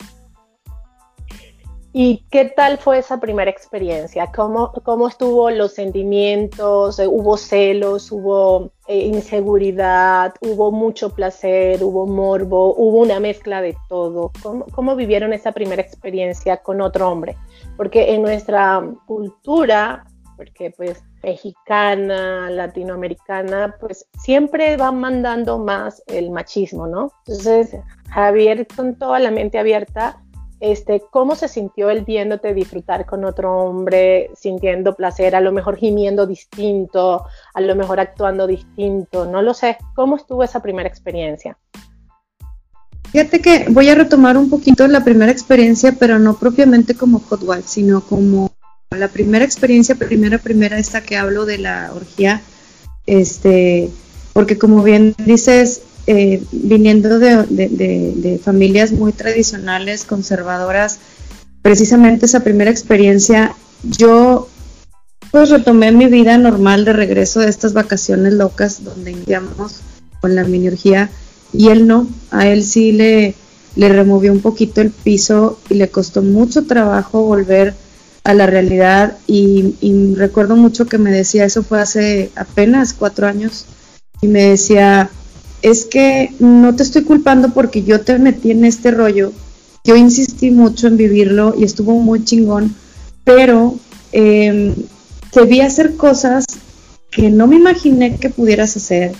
[1.93, 4.31] ¿Y qué tal fue esa primera experiencia?
[4.33, 6.99] ¿Cómo, cómo estuvo los sentimientos?
[6.99, 8.13] ¿Hubo celos?
[8.13, 10.33] ¿Hubo eh, inseguridad?
[10.39, 11.83] ¿Hubo mucho placer?
[11.83, 12.73] ¿Hubo morbo?
[12.75, 14.31] ¿Hubo una mezcla de todo?
[14.41, 17.35] ¿Cómo, ¿Cómo, vivieron esa primera experiencia con otro hombre?
[17.75, 20.05] Porque en nuestra cultura,
[20.37, 27.11] porque pues mexicana, latinoamericana, pues siempre van mandando más el machismo, ¿no?
[27.25, 27.77] Entonces,
[28.09, 30.21] Javier con toda la mente abierta
[30.61, 35.75] este, cómo se sintió él viéndote disfrutar con otro hombre, sintiendo placer, a lo mejor
[35.75, 39.77] gimiendo distinto, a lo mejor actuando distinto, no lo sé.
[39.95, 41.57] ¿Cómo estuvo esa primera experiencia?
[43.11, 47.41] Fíjate que voy a retomar un poquito la primera experiencia, pero no propiamente como Hot
[47.41, 48.51] Wife, sino como
[48.97, 52.41] la primera experiencia, primera, primera, esta que hablo de la orgía,
[53.05, 53.89] este,
[54.33, 60.99] porque como bien dices, eh, viniendo de, familias muy tradicionales, conservadoras,
[61.61, 64.49] precisamente esa primera experiencia, yo
[65.31, 69.79] pues retomé mi vida normal de regreso de estas vacaciones locas donde iniciamos
[70.19, 71.09] con la miniurgía
[71.53, 73.35] y él no, a él sí le,
[73.77, 77.73] le removió un poquito el piso y le costó mucho trabajo volver
[78.23, 79.73] a la realidad y,
[80.15, 83.65] recuerdo mucho que me decía, eso fue hace apenas cuatro años,
[84.21, 85.09] y me decía,
[85.61, 89.31] es que no te estoy culpando porque yo te metí en este rollo.
[89.83, 92.75] Yo insistí mucho en vivirlo y estuvo muy chingón,
[93.23, 93.77] pero
[94.11, 96.45] te vi hacer cosas
[97.09, 99.13] que no me imaginé que pudieras hacer.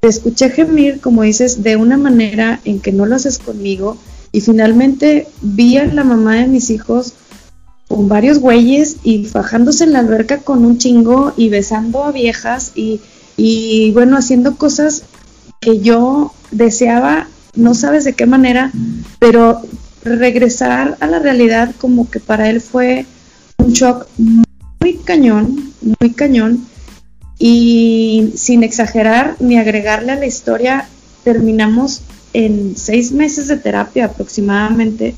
[0.00, 3.98] Te escuché gemir, como dices, de una manera en que no lo haces conmigo
[4.32, 7.12] y finalmente vi a la mamá de mis hijos
[7.88, 12.72] con varios güeyes y fajándose en la alberca con un chingo y besando a viejas
[12.74, 13.00] y,
[13.36, 15.04] y bueno, haciendo cosas
[15.60, 18.72] que yo deseaba, no sabes de qué manera,
[19.18, 19.62] pero
[20.04, 23.06] regresar a la realidad como que para él fue
[23.58, 26.66] un shock muy cañón, muy cañón,
[27.38, 30.88] y sin exagerar ni agregarle a la historia,
[31.24, 35.14] terminamos en seis meses de terapia aproximadamente.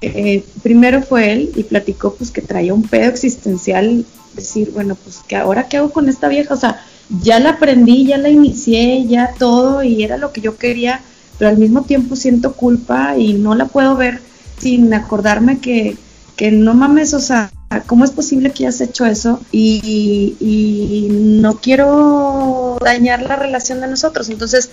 [0.00, 5.18] Eh, primero fue él y platicó pues que traía un pedo existencial, decir, bueno, pues
[5.26, 6.80] que ahora qué hago con esta vieja, o sea,
[7.22, 11.00] ya la aprendí, ya la inicié, ya todo y era lo que yo quería,
[11.38, 14.20] pero al mismo tiempo siento culpa y no la puedo ver
[14.58, 15.96] sin acordarme que,
[16.36, 17.50] que no mames, o sea,
[17.86, 19.40] ¿cómo es posible que hayas hecho eso?
[19.52, 24.28] Y, y, no quiero dañar la relación de nosotros.
[24.28, 24.70] Entonces,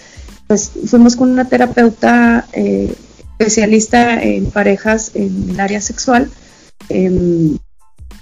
[0.47, 2.93] pues fuimos con una terapeuta eh,
[3.37, 6.29] especialista en parejas en el área sexual.
[6.89, 7.57] Em,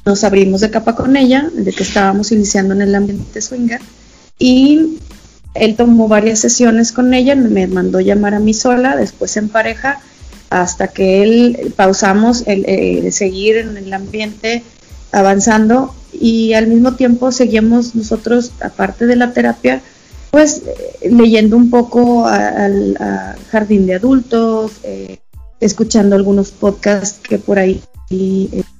[0.05, 3.79] nos abrimos de capa con ella, de que estábamos iniciando en el ambiente swinger
[4.37, 4.97] y
[5.53, 10.01] él tomó varias sesiones con ella, me mandó llamar a mí sola, después en pareja,
[10.49, 14.63] hasta que él pausamos el, eh, seguir en el ambiente
[15.11, 19.81] avanzando y al mismo tiempo seguimos nosotros, aparte de la terapia,
[20.33, 22.97] pues eh, leyendo un poco al
[23.51, 25.19] jardín de adultos, eh,
[25.59, 27.79] escuchando algunos podcasts que por ahí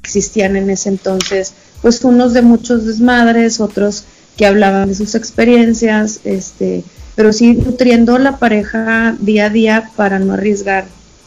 [0.01, 6.22] existían en ese entonces, pues unos de muchos desmadres, otros que hablaban de sus experiencias,
[6.24, 6.84] este,
[7.14, 10.86] pero sí nutriendo la pareja día a día para no arriesgar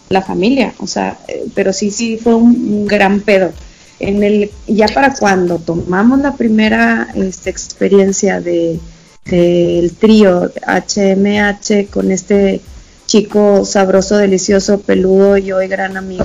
[0.08, 3.52] la familia, o sea, eh, pero sí, sí fue un, gran pedo.
[4.00, 8.80] En el, ya para cuando tomamos la primera este, experiencia de
[9.26, 12.60] del trío HMH con este
[13.06, 16.24] chico sabroso, delicioso, peludo y hoy gran amigo,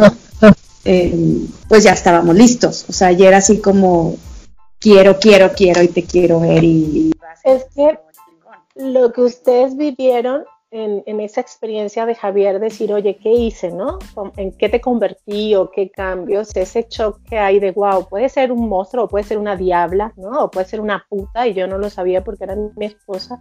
[0.85, 4.17] eh, pues ya estábamos listos, o sea, era así como
[4.79, 7.11] quiero, quiero, quiero y te quiero ver y...
[7.43, 7.99] es que
[8.75, 13.99] lo que ustedes vivieron en, esa experiencia de Javier, decir, oye, ¿qué hice, no?
[14.37, 16.55] ¿En qué te convertí o qué cambios?
[16.55, 20.13] Ese shock que hay de, wow, puede ser un monstruo o puede ser una diabla,
[20.15, 20.45] ¿no?
[20.45, 23.39] O puede ser una puta y yo no lo sabía porque era mi esposa.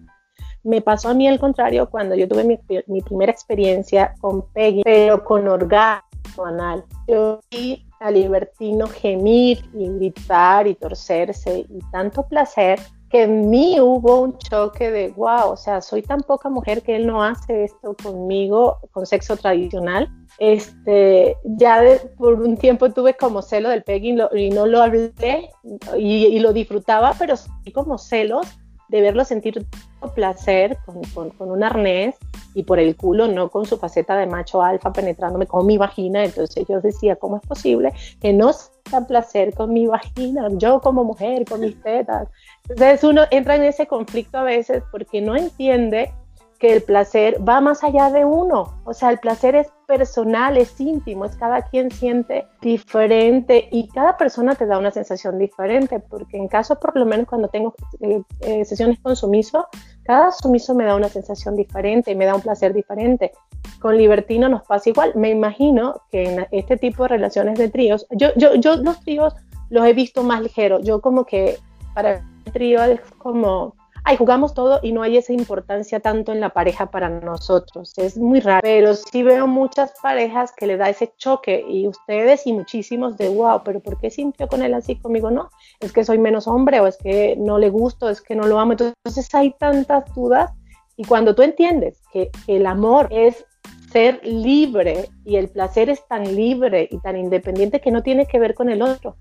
[0.62, 4.82] Me pasó a mí al contrario cuando yo tuve mi, mi primera experiencia con Peggy,
[4.82, 6.84] pero con orgasmo anal.
[7.06, 13.80] Yo vi a Libertino gemir y gritar y torcerse y tanto placer que en mí
[13.80, 17.64] hubo un choque de wow, o sea, soy tan poca mujer que él no hace
[17.64, 20.08] esto conmigo con sexo tradicional.
[20.38, 21.82] Este, ya
[22.16, 25.50] por un tiempo tuve como celo del pegging y no lo hablé
[25.98, 28.46] y, y, lo disfrutaba, pero sí como celos
[28.88, 29.66] de verlo sentir
[30.14, 32.16] placer con, un arnés
[32.54, 36.24] y por el culo, no con su faceta de macho alfa penetrándome con mi vagina.
[36.24, 40.48] Entonces yo decía, ¿cómo es posible que no sienta placer con mi vagina?
[40.52, 42.28] Yo como mujer, con mis tetas.
[42.68, 46.12] Entonces uno entra en ese conflicto a veces porque no entiende
[46.58, 48.80] que el placer va más allá de uno.
[48.84, 54.16] O sea, el placer es personal, es íntimo, es cada quien siente diferente y cada
[54.16, 58.22] persona te da una sensación diferente, porque en caso, por lo menos cuando tengo eh,
[58.42, 59.66] eh, sesiones con sumiso,
[60.04, 63.32] cada sumiso me da una sensación diferente, me da un placer diferente.
[63.80, 65.12] Con libertino nos pasa igual.
[65.16, 69.34] Me imagino que en este tipo de relaciones de tríos, yo, yo, yo los tríos
[69.70, 70.82] los he visto más ligeros.
[70.84, 71.58] Yo como que
[71.94, 73.74] para el trío es como
[74.04, 77.96] ay, jugamos todo y no hay esa importancia tanto en la pareja para nosotros.
[77.98, 82.46] Es muy raro, pero sí veo muchas parejas que le da ese choque y ustedes
[82.46, 85.30] y muchísimos de, wow, pero ¿por qué sintió con él así conmigo?
[85.30, 88.46] No, es que soy menos hombre o es que no le gusto, es que no
[88.46, 88.72] lo amo.
[88.72, 90.52] Entonces hay tantas dudas
[90.96, 93.46] y cuando tú entiendes que, el amor es
[93.90, 98.38] ser libre y el placer es tan libre y tan independiente que no tiene que
[98.38, 99.16] ver con el otro,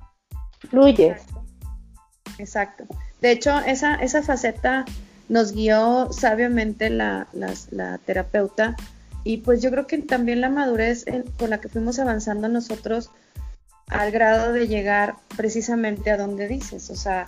[0.69, 1.25] fluyes.
[2.38, 2.86] Exacto.
[3.22, 4.86] De hecho, esa, esa faceta
[5.30, 7.28] nos guió sabiamente la,
[8.05, 8.76] terapeuta.
[9.24, 11.05] Y pues yo creo que también la madurez
[11.38, 13.11] con la que fuimos avanzando nosotros
[13.88, 17.28] al grado de llegar precisamente a donde dices, o sea,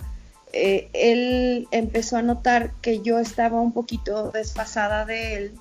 [0.52, 5.54] eh, él empezó a notar que yo estaba un poquito desfasada de él,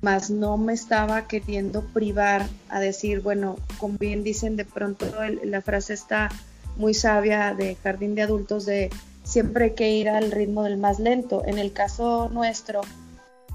[0.00, 5.06] mas no me estaba queriendo privar a decir, bueno, como bien dicen de pronto
[5.42, 6.28] la frase está
[6.76, 8.90] muy sabia de Jardín de Adultos de
[9.24, 11.42] siempre hay que ir al ritmo del más lento.
[11.44, 12.82] En el caso nuestro,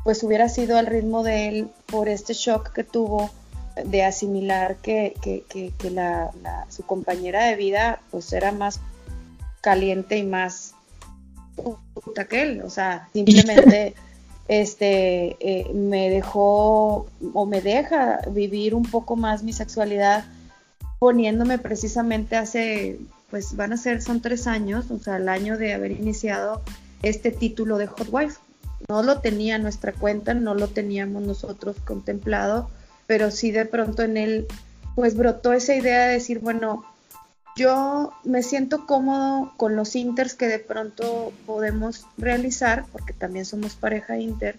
[0.04, 3.30] pues hubiera sido al ritmo de él por este shock que tuvo
[3.86, 5.14] de asimilar que,
[5.92, 6.32] la,
[6.70, 8.82] su compañera de vida pues era más
[9.62, 10.74] caliente y más
[11.94, 12.62] puta que él.
[12.64, 13.94] O sea, simplemente
[14.48, 20.26] este, eh, me dejó o me deja vivir un poco más mi sexualidad
[21.00, 25.74] poniéndome precisamente hace pues van a ser, son tres años, o sea, el año de
[25.74, 26.62] haber iniciado
[27.04, 28.40] este título de Hot Wife.
[28.88, 32.70] No lo tenía nuestra cuenta, no lo teníamos nosotros contemplado,
[33.08, 34.48] pero sí de pronto en él,
[34.96, 36.86] pues brotó esa idea de decir, bueno,
[37.56, 43.76] yo me siento cómodo con los inters que de pronto podemos realizar, porque también somos
[43.76, 44.58] pareja inter,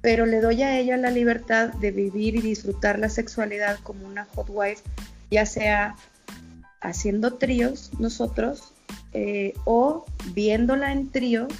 [0.00, 4.24] pero le doy a ella la libertad de vivir y disfrutar la sexualidad como una
[4.34, 4.82] hot wife,
[5.32, 5.96] ya sea
[6.82, 8.74] haciendo tríos nosotros
[9.14, 10.04] eh, o
[10.34, 11.52] viéndola en tríos,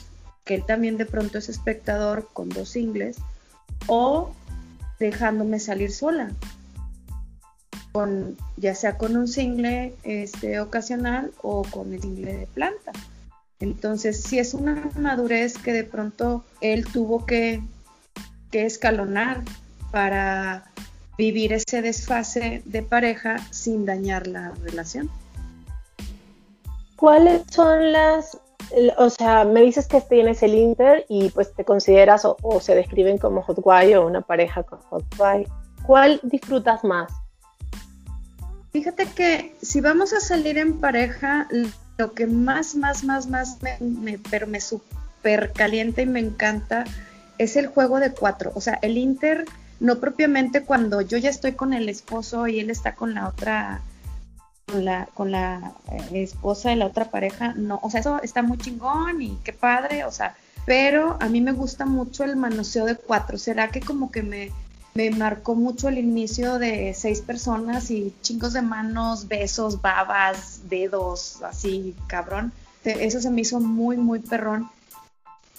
[0.44, 3.16] que él también de pronto es espectador con dos singles,
[3.86, 4.34] o
[4.98, 6.30] dejándome salir sola,
[7.92, 12.92] con, ya sea con un single este, ocasional o con el single de planta.
[13.58, 17.62] Entonces, si es una madurez que de pronto él tuvo que,
[18.50, 19.42] que escalonar
[19.90, 20.72] para
[21.18, 25.10] vivir ese desfase de pareja sin dañar la relación.
[26.96, 28.38] ¿Cuáles son las,
[28.96, 33.18] o sea, me dices que tienes el Inter y pues te consideras o, se describen
[33.18, 35.46] como hot guy o una pareja con hot guy?
[35.84, 37.12] ¿Cuál disfrutas más?
[38.72, 41.48] Fíjate que si vamos a salir en pareja,
[41.98, 46.84] lo que más, más, más, más me, pero me super calienta y me encanta
[47.38, 48.52] es el juego de cuatro.
[48.54, 49.44] O sea, el Inter
[49.82, 53.82] no propiamente cuando yo ya estoy con el esposo y él está con la otra
[54.64, 58.42] con la, con la eh, esposa de la otra pareja, no, o sea, eso está
[58.42, 62.86] muy chingón y qué padre, o sea, pero a mí me gusta mucho el manoseo
[62.86, 64.52] de cuatro, será que como que me,
[64.94, 71.42] me marcó mucho el inicio de seis personas y chingos de manos, besos, babas, dedos,
[71.42, 72.52] así, cabrón,
[72.84, 74.70] eso se me hizo muy, muy perrón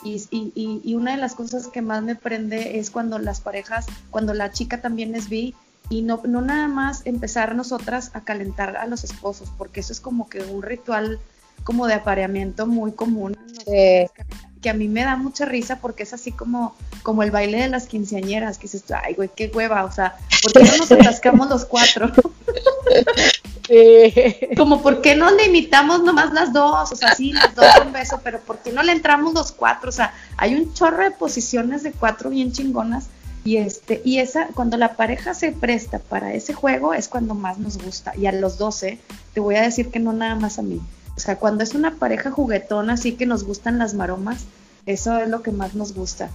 [0.04, 4.52] y, una de las cosas que más me prende es cuando las parejas, cuando la
[4.52, 5.56] chica también es bi,
[5.89, 10.00] y no, no nada más empezar nosotras a calentar a los esposos, porque eso es
[10.00, 11.20] como que un ritual
[11.64, 13.38] como de apareamiento muy común.
[13.66, 17.68] Que a mí me da mucha risa porque es así como, como el baile de
[17.68, 21.50] las quinceañeras, que dices, ay, güey, qué hueva, o sea, ¿por qué no nos atascamos
[21.50, 22.12] los cuatro?
[24.57, 26.91] Como, ¿por qué no le imitamos nomás las dos?
[26.91, 29.89] O sea, sí, las dos un beso, pero ¿por qué no le entramos los cuatro?
[29.89, 33.07] O sea, hay un chorro de posiciones de cuatro bien chingonas.
[33.45, 37.57] Y este, y esa, cuando la pareja se presta para ese juego, es cuando más
[37.57, 38.14] nos gusta.
[38.16, 38.99] Y a los 12,
[39.34, 40.82] te voy a decir que no nada más a mí.
[41.16, 44.45] O sea, cuando es una pareja juguetona, así que nos gustan las maromas,
[44.86, 46.30] eso es lo que más nos gusta.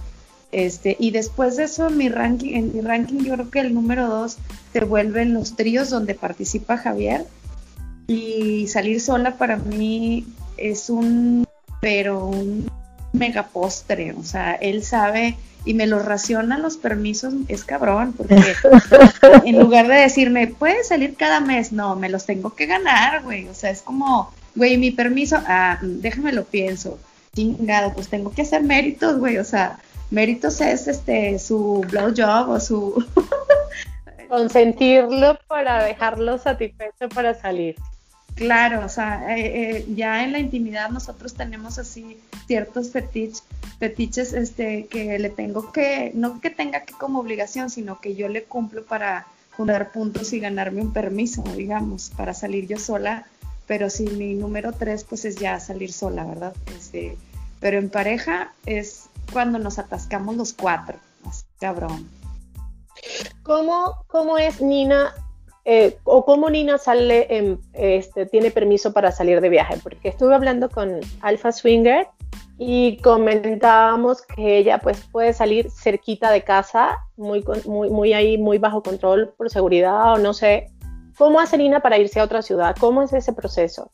[0.51, 4.07] Este, y después de eso, mi ranking, en mi ranking, yo creo que el número
[4.07, 4.37] dos
[4.73, 7.25] se vuelven los tríos donde participa Javier.
[8.07, 10.25] Y salir sola para mí
[10.57, 11.45] es un,
[11.79, 12.69] pero un
[13.13, 14.13] mega postre.
[14.13, 18.35] O sea, él sabe y me lo raciona los permisos, es cabrón, porque
[19.45, 23.47] en lugar de decirme, puedes salir cada mes, no, me los tengo que ganar, güey.
[23.47, 26.97] O sea, es como, güey, mi permiso, ah, déjame lo pienso.
[27.35, 29.37] Chingado, pues tengo que hacer méritos, güey.
[29.37, 29.79] O sea,
[30.11, 33.05] méritos es este su blowjob o su
[34.29, 37.75] Consentirlo para dejarlo satisfecho para salir.
[38.35, 43.43] Claro, o sea, eh, eh, ya en la intimidad nosotros tenemos así ciertos fetiches,
[43.79, 48.29] fetiches este, que le tengo que, no que tenga que como obligación, sino que yo
[48.29, 49.25] le cumplo para
[49.57, 53.25] juntar puntos y ganarme un permiso, digamos, para salir yo sola.
[53.67, 56.53] Pero si mi número tres, pues es ya salir sola, ¿verdad?
[56.77, 57.17] Este,
[57.59, 60.97] pero en pareja es cuando nos atascamos los cuatro,
[61.59, 62.09] cabrón.
[63.43, 65.13] ¿Cómo, cómo es Nina
[65.65, 70.33] eh, o cómo Nina sale, en, este, tiene permiso para salir de viaje, porque estuve
[70.33, 72.07] hablando con Alpha Swinger
[72.57, 78.57] y comentábamos que ella pues puede salir cerquita de casa, muy, muy, muy ahí, muy
[78.57, 80.71] bajo control por seguridad o no sé.
[81.17, 82.75] ¿Cómo hace Nina para irse a otra ciudad?
[82.79, 83.91] ¿Cómo es ese proceso?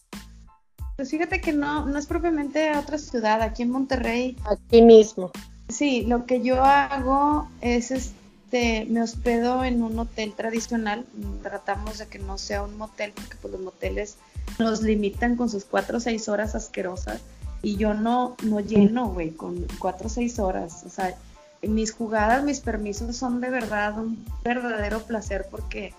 [0.95, 4.37] Pues fíjate que no, no es propiamente a otra ciudad, aquí en Monterrey.
[4.45, 5.31] Aquí mismo.
[5.67, 11.05] Sí, lo que yo hago es este, me hospedo en un hotel tradicional.
[11.43, 14.15] Tratamos de que no sea un motel, porque pues los moteles
[14.59, 17.21] nos limitan con sus cuatro o seis horas asquerosas.
[17.61, 20.83] Y yo no, no lleno, güey, con cuatro o seis horas.
[20.85, 21.15] O sea,
[21.61, 25.93] mis jugadas, mis permisos son de verdad un verdadero placer porque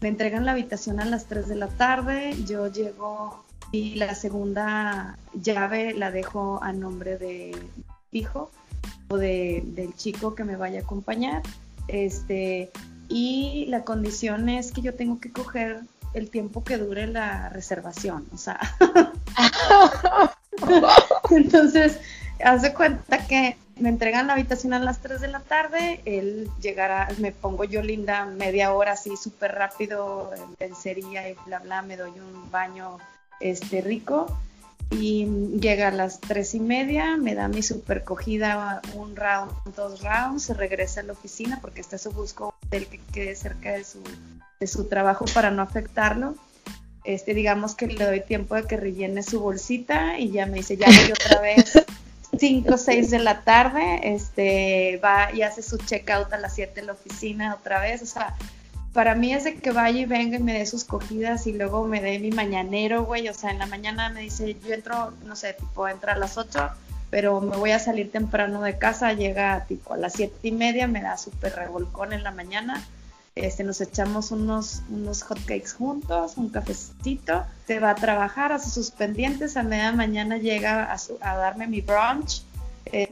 [0.00, 3.42] me entregan la habitación a las 3 de la tarde, yo llego
[3.74, 7.56] y la segunda llave la dejo a nombre de
[8.12, 8.52] hijo
[9.08, 11.42] o de, del chico que me vaya a acompañar.
[11.88, 12.70] Este,
[13.08, 15.80] y la condición es que yo tengo que coger
[16.12, 18.60] el tiempo que dure la reservación, o sea.
[21.30, 21.98] Entonces,
[22.44, 27.08] hace cuenta que me entregan la habitación a las 3 de la tarde, él llegará,
[27.18, 31.96] me pongo yo linda media hora así súper rápido en pensería y bla bla, me
[31.96, 32.98] doy un baño
[33.44, 34.26] este rico
[34.90, 35.26] y
[35.60, 40.44] llega a las tres y media, me da mi super cogida, un round, dos rounds,
[40.44, 44.00] se regresa a la oficina porque está su busco hotel que quede cerca de su,
[44.60, 46.34] de su trabajo para no afectarlo.
[47.04, 50.76] Este, digamos que le doy tiempo de que rellene su bolsita y ya me dice,
[50.76, 51.84] ya voy otra vez
[52.38, 56.80] 5 o 6 de la tarde, este, va y hace su checkout a las 7
[56.80, 58.34] de la oficina otra vez, o sea,
[58.94, 61.84] para mí es de que vaya y venga y me dé sus cogidas y luego
[61.84, 63.28] me dé mi mañanero, güey.
[63.28, 66.38] O sea, en la mañana me dice, yo entro, no sé, tipo, entra a las
[66.38, 66.70] 8,
[67.10, 70.86] pero me voy a salir temprano de casa, llega tipo a las siete y media,
[70.86, 72.86] me da súper revolcón en la mañana.
[73.34, 78.92] Este, nos echamos unos, unos hotcakes juntos, un cafecito, se va a trabajar, hace sus
[78.92, 82.44] pendientes, a media mañana llega a, a darme mi brunch,
[82.86, 83.08] eh,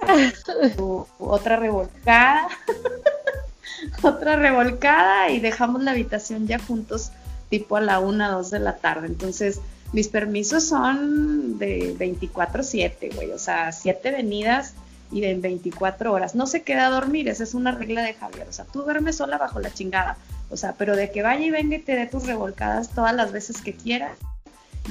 [1.18, 2.46] otra revolcada.
[4.02, 7.12] otra revolcada y dejamos la habitación ya juntos
[7.50, 9.06] tipo a la una, dos de la tarde.
[9.06, 9.60] Entonces,
[9.92, 14.74] mis permisos son de 24/7, güey, o sea, siete venidas
[15.10, 16.34] y en 24 horas.
[16.34, 19.16] No se queda a dormir, esa es una regla de Javier, o sea, tú duermes
[19.16, 20.16] sola bajo la chingada,
[20.50, 23.32] o sea, pero de que vaya y venga y te dé tus revolcadas todas las
[23.32, 24.14] veces que quiera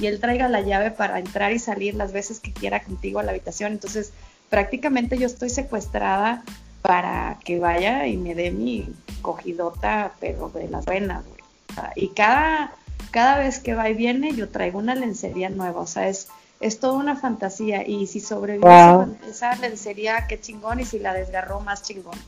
[0.00, 3.22] y él traiga la llave para entrar y salir las veces que quiera contigo a
[3.22, 3.72] la habitación.
[3.72, 4.12] Entonces,
[4.48, 6.44] prácticamente yo estoy secuestrada
[6.82, 11.40] para que vaya y me dé mi cogidota, pero de las venas, güey.
[11.94, 12.72] y cada,
[13.12, 16.28] cada vez que va y viene, yo traigo una lencería nueva, o sea, es,
[16.60, 17.86] es toda una fantasía.
[17.86, 22.18] Y si sobrevive esa, lencería, qué chingón, y si la desgarró, más chingón.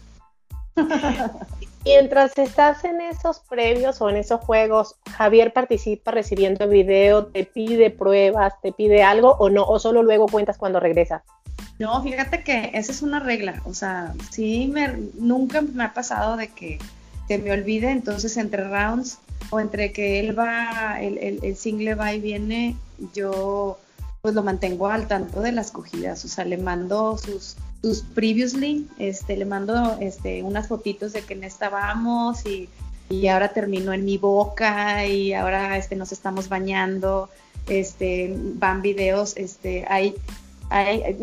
[1.84, 7.90] Mientras estás en esos previos o en esos juegos, Javier participa recibiendo video, te pide
[7.90, 11.24] pruebas, te pide algo o no, o solo luego cuentas cuando regresa.
[11.78, 16.36] No, fíjate que esa es una regla, o sea, sí, me, nunca me ha pasado
[16.36, 16.78] de que
[17.26, 19.18] te me olvide, entonces entre rounds
[19.50, 22.76] o entre que él va, el, el, single va y viene,
[23.12, 23.78] yo
[24.22, 28.88] pues lo mantengo al tanto de las cogidas, o sea, le mando sus, sus previously,
[28.98, 32.68] este, le mando este, unas fotitos de que en estábamos y,
[33.10, 37.28] y ahora terminó en mi boca y ahora este, nos estamos bañando,
[37.68, 40.14] este, van videos, este, hay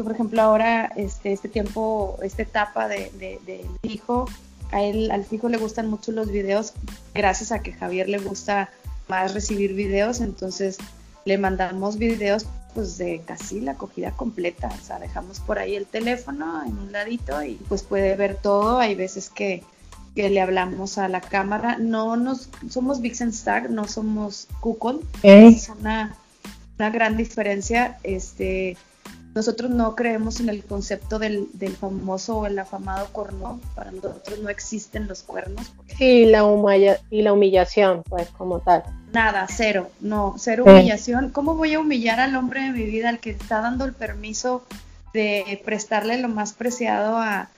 [0.03, 4.25] por ejemplo, ahora este, este tiempo, esta etapa de, de, hijo,
[4.71, 6.73] a él, al hijo le gustan mucho los videos,
[7.13, 8.69] gracias a que Javier le gusta
[9.09, 10.77] más recibir videos, entonces
[11.25, 15.85] le mandamos videos pues de casi la acogida completa, o sea, dejamos por ahí el
[15.85, 19.63] teléfono en un ladito y pues puede ver todo, hay veces que,
[20.15, 25.67] que le hablamos a la cámara, no nos, somos Vixen Star, no somos Kukon, es
[25.67, 26.15] una,
[26.79, 28.77] una gran diferencia, este,
[29.33, 31.47] nosotros no creemos en el concepto del,
[31.79, 33.61] famoso o el afamado corno.
[33.75, 35.71] Para nosotros no existen los cuernos.
[35.97, 36.43] Sí, la
[37.09, 38.83] y la humillación, pues, como tal.
[39.13, 41.29] Nada, cero, no, cero humillación.
[41.29, 44.63] ¿Cómo voy a humillar al hombre de mi vida, al que está dando el permiso
[45.13, 47.49] de prestarle lo más preciado a,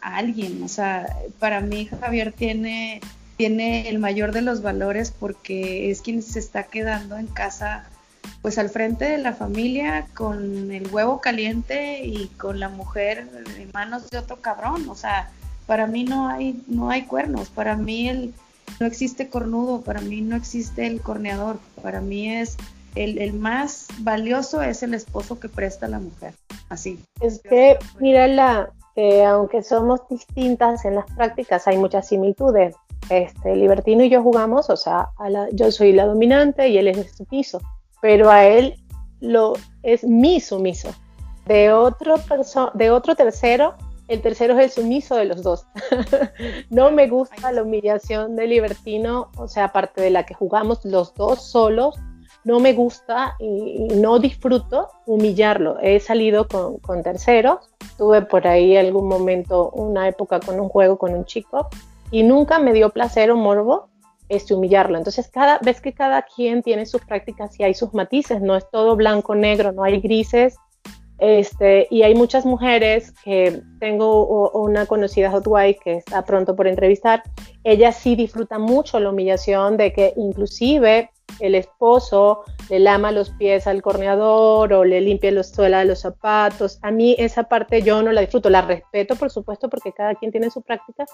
[0.00, 0.62] alguien.
[0.62, 3.00] O sea, para mí Javier tiene,
[3.36, 7.84] tiene el mayor de los valores porque es quien se está quedando en casa
[8.42, 13.70] pues al frente de la familia con el huevo caliente y con la mujer en
[13.72, 14.88] manos de otro cabrón.
[14.88, 15.30] O sea,
[15.66, 18.32] para mí no hay, no hay cuernos, para mí
[18.78, 22.56] no existe cornudo, para mí no existe el corneador, para mí es
[22.94, 26.34] el, el más valioso es el esposo que presta a la mujer.
[26.68, 26.98] Así.
[27.20, 32.74] Es que, mira, la, eh, aunque somos distintas en las prácticas, hay muchas similitudes.
[33.10, 35.08] Este, Libertino y yo jugamos, o sea,
[35.52, 37.60] yo soy la dominante y él es el sumiso
[38.00, 38.74] pero a él
[39.20, 40.90] lo es mi sumiso.
[41.46, 42.16] De otro,
[42.74, 43.74] de otro tercero,
[44.08, 45.66] el tercero es el sumiso de los dos.
[46.70, 51.14] no me gusta la humillación de Libertino, o sea, aparte de la que jugamos los
[51.14, 51.96] dos solos,
[52.44, 55.78] no me gusta y, no disfruto humillarlo.
[55.80, 60.98] He salido con, con, terceros, tuve por ahí algún momento, una época con un juego
[60.98, 61.68] con un chico
[62.10, 63.90] y nunca me dio placer o morbo
[64.30, 64.96] este, humillarlo.
[64.96, 68.64] Entonces, cada vez que cada quien tiene sus prácticas y hay sus matices, no es
[68.70, 70.56] todo blanco, negro, no hay grises.
[71.18, 76.66] Este, y hay muchas mujeres que tengo una conocida hot wife que está pronto por
[76.66, 77.22] entrevistar,
[77.62, 83.66] ella sí disfruta mucho la humillación de que inclusive el esposo le lama los pies
[83.66, 86.78] al corneador o le limpia los suela de los zapatos.
[86.80, 90.32] A mí esa parte yo no la disfruto, la respeto por supuesto porque cada quien
[90.32, 91.04] tiene su práctica,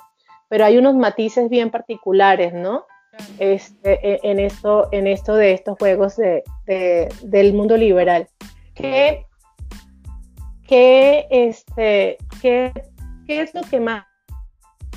[0.49, 2.85] pero hay unos matices bien particulares, ¿no?
[3.39, 6.43] Este, e, en, esto, en esto de estos juegos de,
[7.23, 8.29] del mundo liberal.
[8.75, 9.27] ¿Qué,
[10.67, 12.73] qué, este, qué,
[13.27, 14.05] qué es lo que más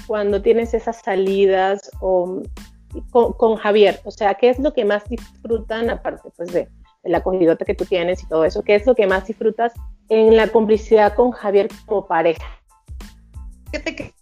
[0.07, 2.41] cuando tienes esas salidas o,
[3.11, 3.99] con, Javier?
[4.03, 6.67] O sea, ¿qué es lo que más disfrutan aparte pues, de,
[7.03, 8.63] de la acogidota que tú tienes y todo eso?
[8.63, 9.74] ¿Qué es lo que más disfrutas
[10.09, 12.45] en la complicidad con Javier como pareja?
[13.72, 14.13] Fíjate que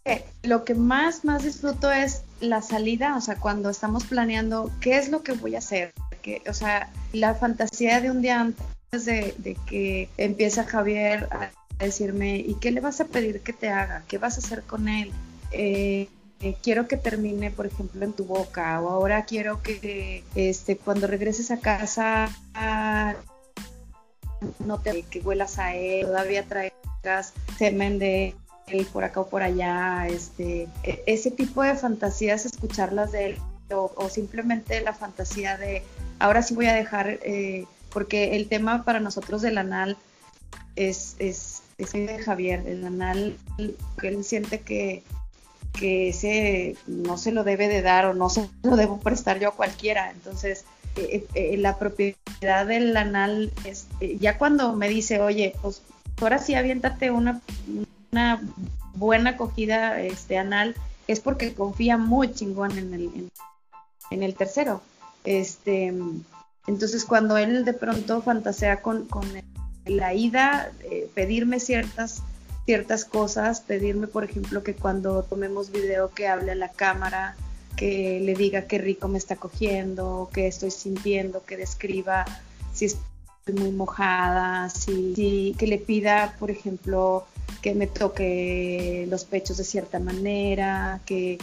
[0.47, 5.09] lo que más, más disfruto es la salida, o sea, cuando estamos planeando qué es
[5.09, 9.57] lo que voy a hacer, que, o sea, la fantasía de un día antes de,
[9.67, 11.51] que empieza Javier a
[11.83, 14.03] decirme, ¿y qué le vas a pedir que te haga?
[14.07, 15.11] ¿Qué vas a hacer con él?
[15.51, 16.07] Eh,
[16.39, 21.07] eh, quiero que termine, por ejemplo, en tu boca, o ahora quiero que este, cuando
[21.07, 22.29] regreses a casa
[24.59, 28.35] no te que huelas a él, todavía traigas semen de
[28.91, 33.38] por acá o por allá, este, e, ese tipo de fantasías, escucharlas de él,
[33.70, 35.84] o, simplemente la fantasía de,
[36.20, 39.97] ahora sí voy a dejar, eh, porque el tema para nosotros del anal
[40.76, 43.38] es, es, es de Javier, el anal,
[43.99, 45.03] que él siente que,
[45.74, 49.49] que ese no se lo debe de dar o no se lo debo prestar yo
[49.49, 50.65] a cualquiera, entonces...
[50.99, 53.86] Eh, eh, la propiedad del anal es,
[54.20, 55.84] ya cuando me dice, oye, pues
[56.20, 57.39] ahora sí aviéntate una,
[58.11, 58.41] una
[58.95, 60.75] buena acogida este, anal
[61.07, 63.29] es porque confía muy chingón en el,
[64.11, 64.81] en, el tercero.
[65.23, 65.93] Este,
[66.67, 69.25] entonces cuando él de pronto fantasea con, con
[69.85, 72.21] la ida, eh, pedirme ciertas,
[72.65, 77.35] ciertas cosas, pedirme por ejemplo que cuando tomemos video que hable a la cámara,
[77.77, 82.25] que le diga qué rico me está cogiendo, qué estoy sintiendo, que describa
[82.73, 83.16] si estoy
[83.53, 87.25] muy mojada, si que le pida por ejemplo
[87.61, 91.37] que me toque los pechos de cierta manera, que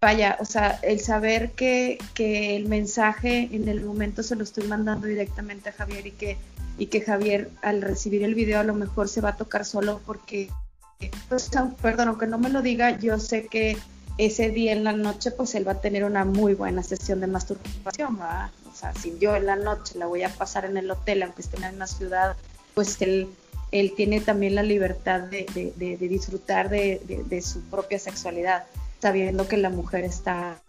[0.00, 4.68] vaya, o sea, el saber que, que, el mensaje en el momento se lo estoy
[4.68, 6.36] mandando directamente a Javier y que,
[6.78, 10.00] y que Javier al recibir el video a lo mejor se va a tocar solo
[10.04, 10.50] porque,
[11.28, 13.76] pues, perdón, aunque no me lo diga, yo sé que
[14.18, 17.26] ese día en la noche pues él va a tener una muy buena sesión de
[17.26, 18.50] masturbación, ¿verdad?
[18.72, 21.42] O sea, si yo en la noche la voy a pasar en el hotel, aunque
[21.42, 22.36] esté en una ciudad,
[22.74, 23.28] pues él
[23.72, 25.46] él tiene también la libertad de,
[25.98, 28.64] disfrutar de, su propia sexualidad,
[29.00, 30.60] sabiendo que la mujer está,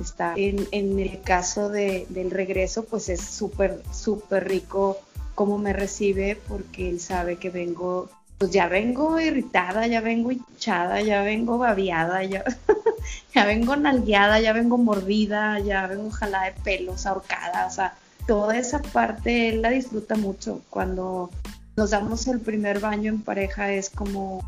[0.00, 4.98] está en, el caso del regreso, pues es súper, súper rico
[5.34, 8.08] cómo me recibe porque él sabe que vengo,
[8.44, 12.44] pues ya vengo irritada, ya vengo hinchada, ya vengo babiada, ya,
[13.34, 17.94] ya vengo nalgueada, ya vengo mordida, ya vengo jalada de pelos, ahorcada, o sea,
[18.26, 20.60] toda esa parte él la disfruta mucho.
[20.68, 21.30] Cuando
[21.74, 24.44] nos damos el primer baño en pareja es como,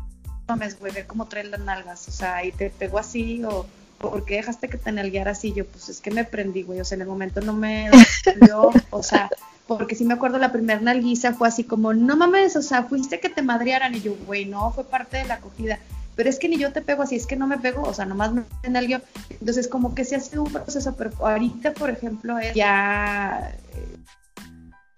[0.47, 3.65] mames, güey, ve cómo traes las nalgas, o sea, y te pego así, o
[3.97, 5.53] ¿por qué dejaste que te nalgueara así?
[5.53, 7.89] Yo, pues es que me prendí, güey, o sea, en el momento no me
[8.89, 9.29] o sea,
[9.67, 13.19] porque sí me acuerdo la primera nalguiza fue así como, no mames, o sea, fuiste
[13.19, 15.79] que te madrearan, y yo, güey, no, fue parte de la acogida,
[16.15, 18.05] pero es que ni yo te pego así, es que no me pego, o sea,
[18.05, 23.55] nomás me nalgueo, entonces como que se hace un proceso, pero ahorita, por ejemplo, ya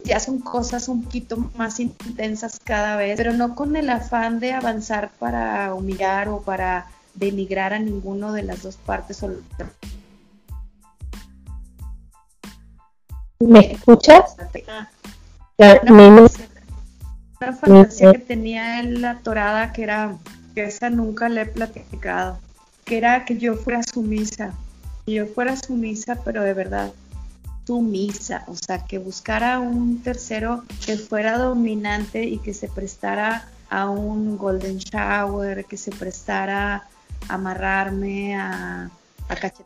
[0.02, 4.54] ya son cosas un poquito más intensas cada vez, pero no con el afán de
[4.54, 6.88] avanzar para humillar o para
[7.20, 9.24] denigrar a ninguno de las dos partes.
[13.40, 14.36] ¿Me escuchas?
[15.58, 16.30] una,
[17.54, 20.18] fantasía que tenía él atorada que era,
[20.56, 22.40] que esa nunca le he platicado,
[22.86, 24.54] que era que yo fuera sumisa,
[25.06, 26.94] que yo fuera sumisa, pero de verdad
[27.66, 33.90] sumisa, o sea, que buscara un tercero que fuera dominante y que se prestara a
[33.90, 36.88] un golden shower, que se prestara
[37.28, 38.90] a amarrarme, a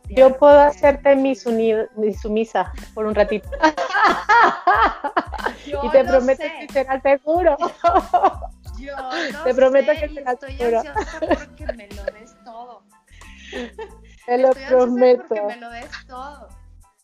[0.09, 3.49] yo puedo hacerte mi, sumisa por un ratito.
[5.65, 7.55] y te prometo que será seguro.
[8.77, 8.93] Yo
[9.31, 10.79] no te prometo que será estoy seguro.
[10.79, 12.83] ansiosa porque me lo des todo.
[14.25, 15.23] Te lo estoy prometo.
[15.29, 16.49] Porque me lo des todo.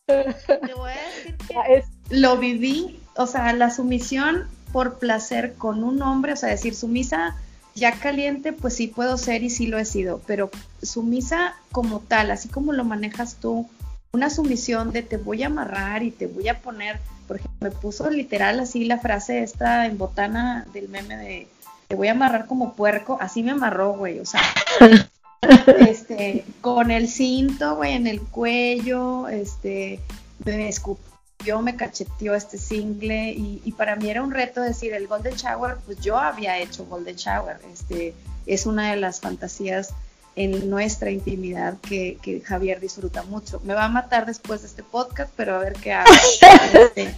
[0.06, 6.02] Te voy a decir que lo viví, o sea, la sumisión por placer con un
[6.02, 7.36] hombre, o sea, decir sumisa
[7.74, 10.50] ya caliente, pues sí puedo ser y sí lo he sido, pero
[10.82, 13.68] sumisa como tal, así como lo manejas tú,
[14.12, 17.70] una sumisión de te voy a amarrar y te voy a poner, por ejemplo, me
[17.70, 21.48] puso literal así la frase esta en botana del meme de
[21.88, 24.42] te voy a amarrar como puerco, así me amarró, güey, o sea,
[25.88, 29.98] este, con el cinto, güey, en el cuello, este,
[30.44, 31.10] me escupió
[31.44, 35.76] yo me cacheteó este single y, para mí era un reto decir el Golden Shower,
[35.86, 38.14] pues yo había hecho Golden Shower, este,
[38.46, 39.94] es una de las fantasías
[40.36, 43.60] en nuestra intimidad que, Javier disfruta mucho.
[43.64, 46.10] Me va a matar después de este podcast, pero a ver qué hago.
[46.72, 47.14] Este,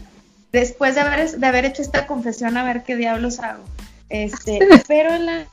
[0.51, 3.63] después de haber, de haber hecho esta confesión, a ver qué diablos hago.
[4.09, 5.47] Este, pero en la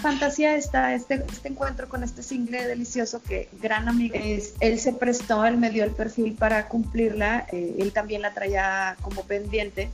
[0.00, 4.92] fantasía está este, este encuentro con este single delicioso que gran amigo es, él se
[4.92, 9.90] prestó, él me dio el perfil para cumplirla, eh, él también la traía como pendiente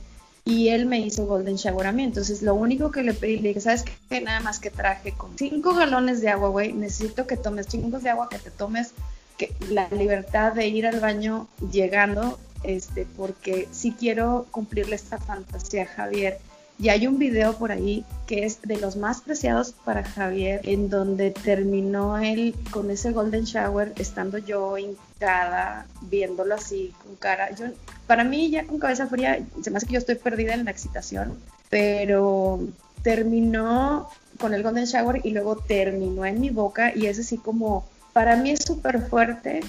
[0.47, 2.03] y él me hizo Golden Shower a mí.
[2.03, 4.21] Entonces, lo único que le pedí, le dije, ¿sabes qué?
[4.21, 6.71] Nada más que traje con cinco galones de agua, güey.
[6.71, 8.93] Necesito que tomes chingos de agua, que te tomes
[9.37, 15.85] que, la libertad de ir al baño llegando, este, porque si quiero cumplirle esta fantasía
[15.85, 16.39] Javier
[16.79, 20.89] y hay un video por ahí que es de los más preciados para Javier, en
[20.89, 27.53] donde terminó él con ese golden shower, estando yo hincada, viéndolo así con cara.
[27.55, 27.65] Yo,
[28.05, 30.71] para mí, ya con cabeza fría, se me hace que yo estoy perdida en la
[30.71, 32.59] excitación, pero
[33.01, 34.09] terminó
[34.39, 38.35] con el golden shower y luego terminó en mi boca y es así como, para
[38.35, 39.61] mí es súper fuerte,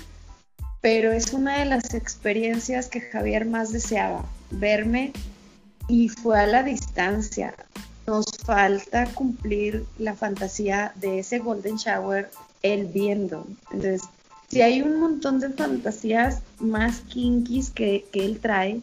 [0.83, 5.13] pero es una de las experiencias que Javier más deseaba, verme
[5.89, 7.55] y fue a la distancia.
[8.07, 12.31] Nos falta cumplir la fantasía de ese golden shower
[12.63, 13.47] él viendo.
[13.71, 14.03] Entonces,
[14.49, 18.81] si hay un montón de fantasías más kinkies que, que él trae,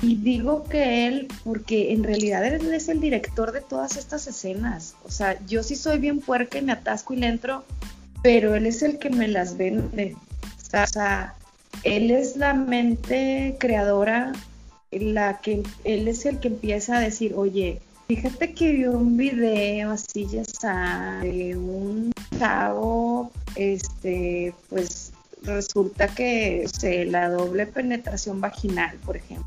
[0.00, 4.94] y digo que él, porque en realidad él es el director de todas estas escenas.
[5.04, 7.64] O sea, yo sí soy bien puerca y me atasco y le entro,
[8.22, 10.16] pero él es el que me las vende.
[10.72, 11.34] O sea,
[11.82, 14.32] él es la mente creadora
[14.90, 19.90] la que él es el que empieza a decir, oye, fíjate que vi un video
[19.90, 25.12] así ya está, de un chavo, este, pues
[25.42, 29.46] resulta que o la doble penetración vaginal, por ejemplo.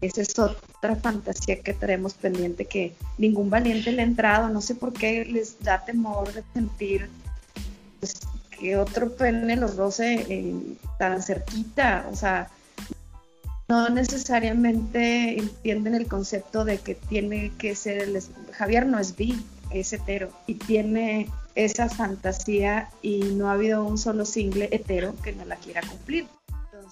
[0.00, 4.74] Esa es otra fantasía que tenemos pendiente que ningún valiente le ha entrado, no sé
[4.74, 7.08] por qué les da temor de sentir
[8.00, 10.54] pues, que otro pene los roce eh,
[10.98, 12.50] tan cerquita, o sea,
[13.72, 18.22] no necesariamente entienden el concepto de que tiene que ser el...
[18.52, 23.96] Javier no es bi, es hetero y tiene esa fantasía y no ha habido un
[23.96, 26.26] solo single hetero que no la quiera cumplir.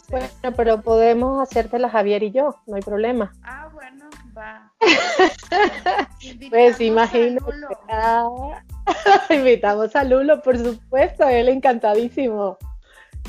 [0.08, 0.26] bueno,
[0.56, 3.34] pero podemos hacértela Javier y yo, no hay problema.
[3.42, 4.72] Ah, bueno, va.
[6.48, 7.44] pues imagino.
[9.28, 12.56] invitamos a Lulo, por supuesto, él encantadísimo.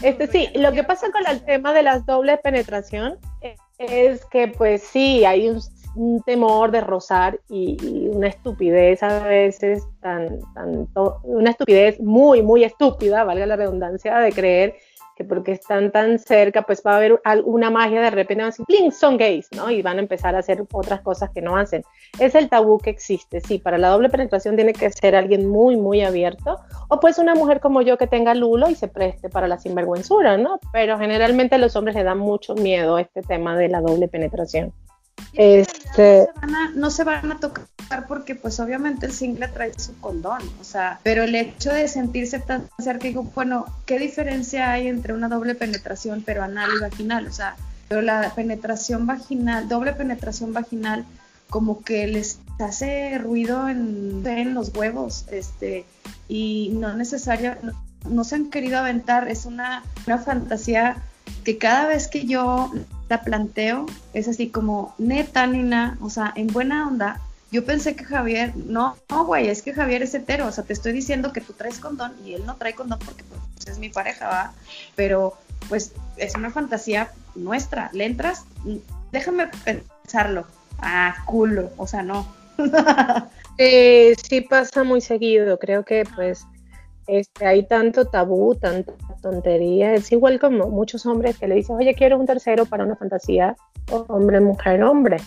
[0.01, 3.19] Este sí, lo que pasa con el tema de las dobles penetración
[3.89, 5.61] es que pues sí, hay un,
[6.25, 10.39] temor de rozar y, una estupidez a veces, tan,
[11.23, 14.75] una estupidez muy, muy estúpida, valga la redundancia, de creer
[15.21, 18.51] que porque están tan cerca, pues va a haber alguna magia de repente, van a
[18.51, 18.91] decir, ¡pling!
[18.91, 19.69] son gays, ¿no?
[19.69, 21.83] Y van a empezar a hacer otras cosas que no hacen.
[22.19, 25.77] Es el tabú que existe, sí, para la doble penetración tiene que ser alguien muy,
[25.77, 26.57] muy abierto,
[26.89, 30.37] o pues una mujer como yo que tenga lulo y se preste para la sinvergüenzura,
[30.37, 30.59] ¿no?
[30.73, 34.73] Pero generalmente los hombres le dan mucho miedo a este tema de la doble penetración.
[35.33, 36.27] Este...
[36.75, 37.65] No, se van a, tocar
[38.07, 42.39] porque pues obviamente el single trae su condón, o sea, pero el hecho de sentirse
[42.39, 47.27] tan cerca, digo, bueno, ¿qué diferencia hay entre una doble penetración pero anal y vaginal?
[47.27, 47.55] O sea,
[47.87, 51.05] pero la penetración vaginal, doble penetración vaginal,
[51.49, 55.85] como que les hace ruido en, en los huevos, este,
[56.29, 57.57] y no necesario,
[58.09, 60.97] no, se han querido aventar, es una, una fantasía
[61.43, 62.71] que cada vez que yo
[63.09, 67.19] la planteo es así como neta, Nina, o sea, en buena onda.
[67.51, 70.71] Yo pensé que Javier, no, no, güey, es que Javier es hetero, o sea, te
[70.71, 73.89] estoy diciendo que tú traes condón y él no trae condón porque pues, es mi
[73.89, 74.53] pareja, ¿va?
[74.95, 75.35] Pero
[75.67, 77.89] pues es una fantasía nuestra.
[77.93, 78.45] ¿Le entras?
[79.11, 80.45] Déjame pensarlo.
[80.79, 82.25] Ah, culo, o sea, no.
[83.57, 86.45] eh, sí pasa muy seguido, creo que pues
[87.07, 89.93] este, hay tanto tabú, tanta tontería.
[89.93, 93.55] Es igual como muchos hombres que le dicen, oye, quiero un tercero para una fantasía
[93.89, 95.17] hombre, mujer, hombre.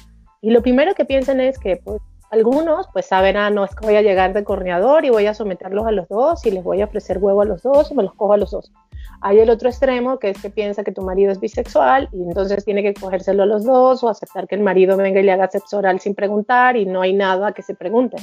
[0.41, 2.01] Y lo primero que piensan es que pues,
[2.35, 5.35] algunos pues saben, ah, no, es que voy a llegar de corneador y voy a
[5.35, 8.03] someterlos a los dos y les voy a ofrecer huevo a los dos y me
[8.03, 8.73] los cojo a los dos.
[9.21, 12.65] Hay el otro extremo que es que piensa que tu marido es bisexual y entonces
[12.65, 15.49] tiene que cogérselo a los dos o aceptar que el marido venga y le haga
[15.49, 18.17] sexo oral sin preguntar y no hay nada que se pregunte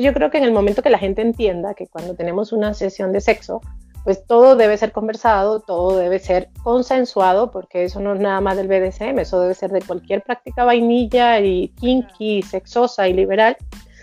[0.00, 3.12] yo creo que en el momento que la gente entienda que cuando tenemos una sesión
[3.12, 3.60] de sexo,
[4.04, 8.56] pues todo debe ser conversado, todo debe ser consensuado, porque eso no es nada más
[8.56, 13.56] del BDSM, eso debe ser de cualquier práctica vainilla y kinky, sexosa y liberal.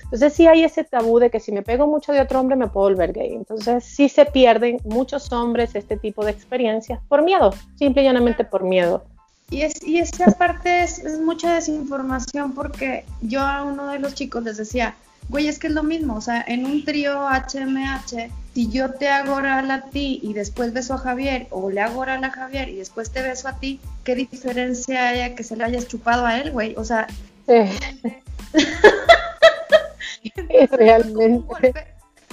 [0.05, 2.67] Entonces sí hay ese tabú de que si me pego mucho de otro hombre me
[2.67, 3.33] puedo volver gay.
[3.33, 8.43] Entonces sí se pierden muchos hombres este tipo de experiencias por miedo, simple y llanamente
[8.43, 9.03] por miedo.
[9.51, 14.15] Y, es, y esa parte es, es mucha desinformación porque yo a uno de los
[14.15, 14.95] chicos les decía,
[15.29, 19.07] güey, es que es lo mismo, o sea, en un trío HMH, si yo te
[19.07, 22.69] hago oral a ti y después beso a Javier, o le hago oral a Javier
[22.69, 26.37] y después te beso a ti, ¿qué diferencia hay que se le hayas chupado a
[26.37, 26.75] él, güey?
[26.77, 27.07] O sea...
[30.71, 31.85] realmente.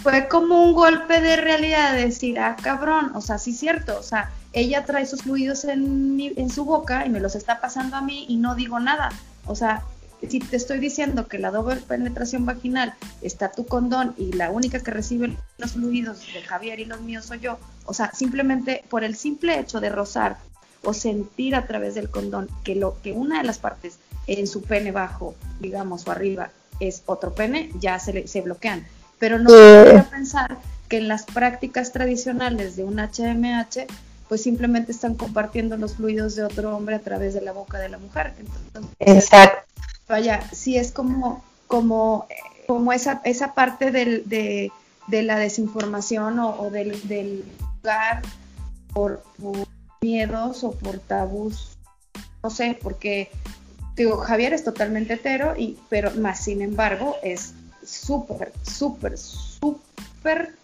[0.03, 4.03] Fue como un golpe de realidad decir, ah, cabrón, o sea, sí es cierto, o
[4.03, 8.01] sea, ella trae sus fluidos en, en su boca y me los está pasando a
[8.01, 9.11] mí y no digo nada.
[9.47, 9.83] O sea,
[10.27, 14.81] si te estoy diciendo que la doble penetración vaginal está tu condón y la única
[14.81, 19.05] que recibe los fluidos de Javier y los míos soy yo, o sea, simplemente por
[19.05, 20.39] el simple hecho de rozar
[20.83, 24.63] o sentir a través del condón que lo que una de las partes en su
[24.63, 26.51] pene bajo, digamos, o arriba
[26.81, 28.87] es otro pene, ya se, se bloquean.
[29.19, 30.59] Pero no se pensar
[30.89, 33.87] que en las prácticas tradicionales de un HMH,
[34.29, 37.89] pues simplemente están compartiendo los fluidos de otro hombre a través de la boca de
[37.89, 38.35] la mujer.
[39.01, 39.68] Exacto
[40.09, 42.27] vaya, sí es como, como,
[42.67, 44.73] como esa, esa parte del, de,
[45.09, 47.45] la desinformación o, del,
[47.83, 48.23] lugar
[48.93, 49.23] por,
[50.01, 51.77] miedos o por tabús,
[52.43, 53.31] no sé, porque
[53.97, 57.55] digo, Javier es totalmente hetero, y, pero más sin embargo es
[57.85, 60.55] súper, súper, súper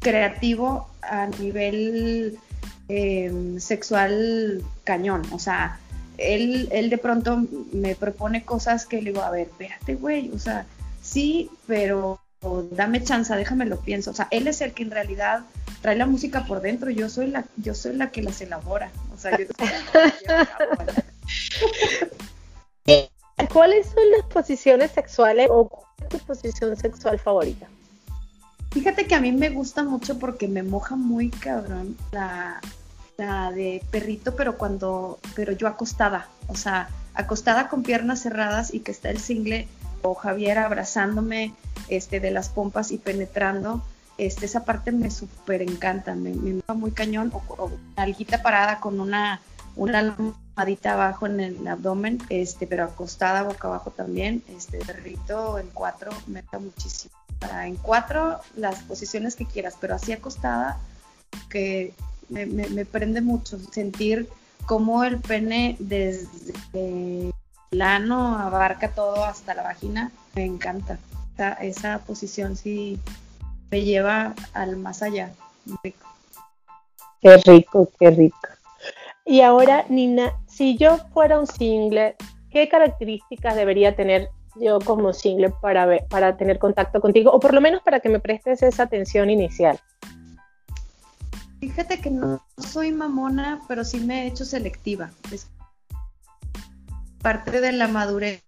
[0.00, 2.38] creativo a nivel
[2.88, 5.78] em, sexual cañón, o sea,
[6.22, 7.42] él, él de pronto
[7.72, 10.66] me propone cosas que le digo, a ver, espérate, güey, o sea,
[11.02, 12.20] sí, pero
[12.70, 14.10] dame chance, déjame lo pienso.
[14.10, 15.44] O sea, él es el que en realidad
[15.80, 18.90] trae la música por dentro, yo soy la, yo soy la que las elabora.
[19.14, 19.46] O sea, yo
[23.52, 27.66] ¿Cuáles son las posiciones sexuales o cuál es tu posición sexual favorita?
[28.70, 32.60] Fíjate que a mí me gusta mucho porque me moja muy cabrón la,
[33.18, 38.90] de perrito, pero cuando, pero yo acostada, o sea, acostada con piernas cerradas y que
[38.90, 39.68] está el single
[40.02, 41.54] o Javier abrazándome
[41.88, 43.82] este, de las pompas y penetrando,
[44.18, 48.80] este, esa parte me súper encanta, me, me va muy cañón, o, o alguita parada
[48.80, 49.40] con una,
[49.76, 55.68] una almohadita abajo en el abdomen, este, pero acostada boca abajo también, este perrito en
[55.68, 57.14] cuatro me da muchísimo.
[57.64, 60.78] En cuatro las posiciones que quieras, pero así acostada
[61.50, 61.92] que
[62.32, 64.28] me, prende mucho sentir
[64.66, 67.32] cómo el pene desde
[67.70, 70.10] el ano abarca todo hasta la vagina.
[70.34, 70.98] Me encanta.
[71.60, 72.98] Esa, posición sí
[73.70, 75.32] me lleva al más allá.
[77.20, 78.38] Qué rico, qué rico.
[79.24, 82.16] Y ahora, Nina, si yo fuera un single,
[82.50, 87.30] ¿qué características debería tener yo como single para, ver, para tener contacto contigo?
[87.30, 89.78] O por lo menos para que me prestes esa atención inicial.
[91.62, 95.12] Fíjate que no soy mamona, pero sí me he hecho selectiva.
[95.30, 95.46] Es
[97.22, 98.42] parte de la madurez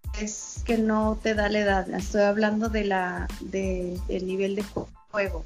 [0.65, 1.89] que no te da la edad.
[1.91, 4.65] Estoy hablando de la del nivel de
[5.11, 5.45] juego.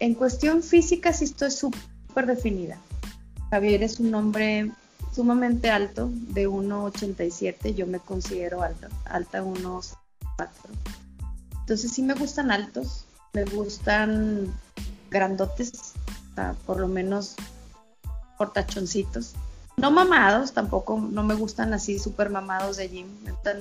[0.00, 2.76] En cuestión física sí estoy súper definida.
[3.50, 4.72] Javier es un hombre
[5.14, 7.76] sumamente alto, de 1,87.
[7.76, 9.94] Yo me considero alta, alta unos
[10.36, 10.52] 4.
[11.60, 13.04] Entonces sí me gustan altos,
[13.34, 14.52] me gustan
[15.10, 15.92] grandotes,
[16.66, 17.36] por lo menos
[18.38, 19.34] portachoncitos.
[19.76, 23.58] no mamados, tampoco no me gustan así súper mamados de gym, me gustan.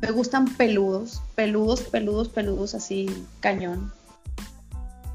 [0.00, 3.92] Me gustan peludos, peludos, peludos, peludos, así cañón.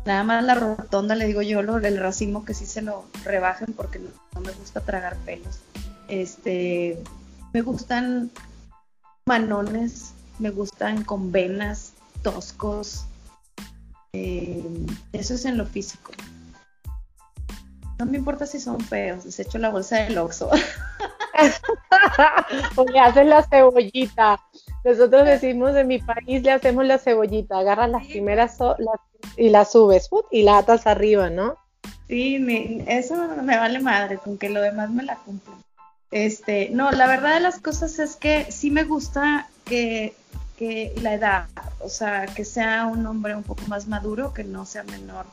[0.05, 3.73] Nada más la rotonda le digo yo lo del racimo que sí se lo rebajen
[3.73, 5.59] porque no, me gusta tragar pelos.
[6.07, 7.03] Este,
[7.53, 8.31] me gustan
[9.25, 11.91] manones, me gustan con venas,
[12.21, 13.05] toscos.
[14.13, 14.63] Eh,
[15.13, 16.11] eso es en lo físico.
[17.99, 20.51] No me importa si son feos, les echo la bolsa del Oxxo.
[22.75, 24.39] o le hacen la cebollita.
[24.83, 28.57] Nosotros decimos en mi país le hacemos la cebollita, agarras las primeras
[29.35, 31.57] y las subes y la atas arriba, ¿no?
[32.07, 32.37] Sí,
[32.87, 35.57] eso me vale madre, con que lo demás me la cumplen.
[36.11, 40.13] Este, no, la verdad de las cosas es que sí me gusta que,
[40.57, 41.47] que la edad,
[41.79, 45.25] o sea, que sea un hombre un poco más maduro, que no sea menor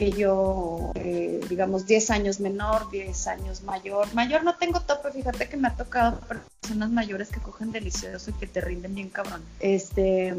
[0.00, 4.12] que yo, eh, digamos, 10 años menor, 10 años mayor.
[4.14, 8.32] Mayor no tengo tope, fíjate que me ha tocado personas mayores que cogen delicioso y
[8.32, 9.42] que te rinden bien cabrón.
[9.58, 10.34] Este,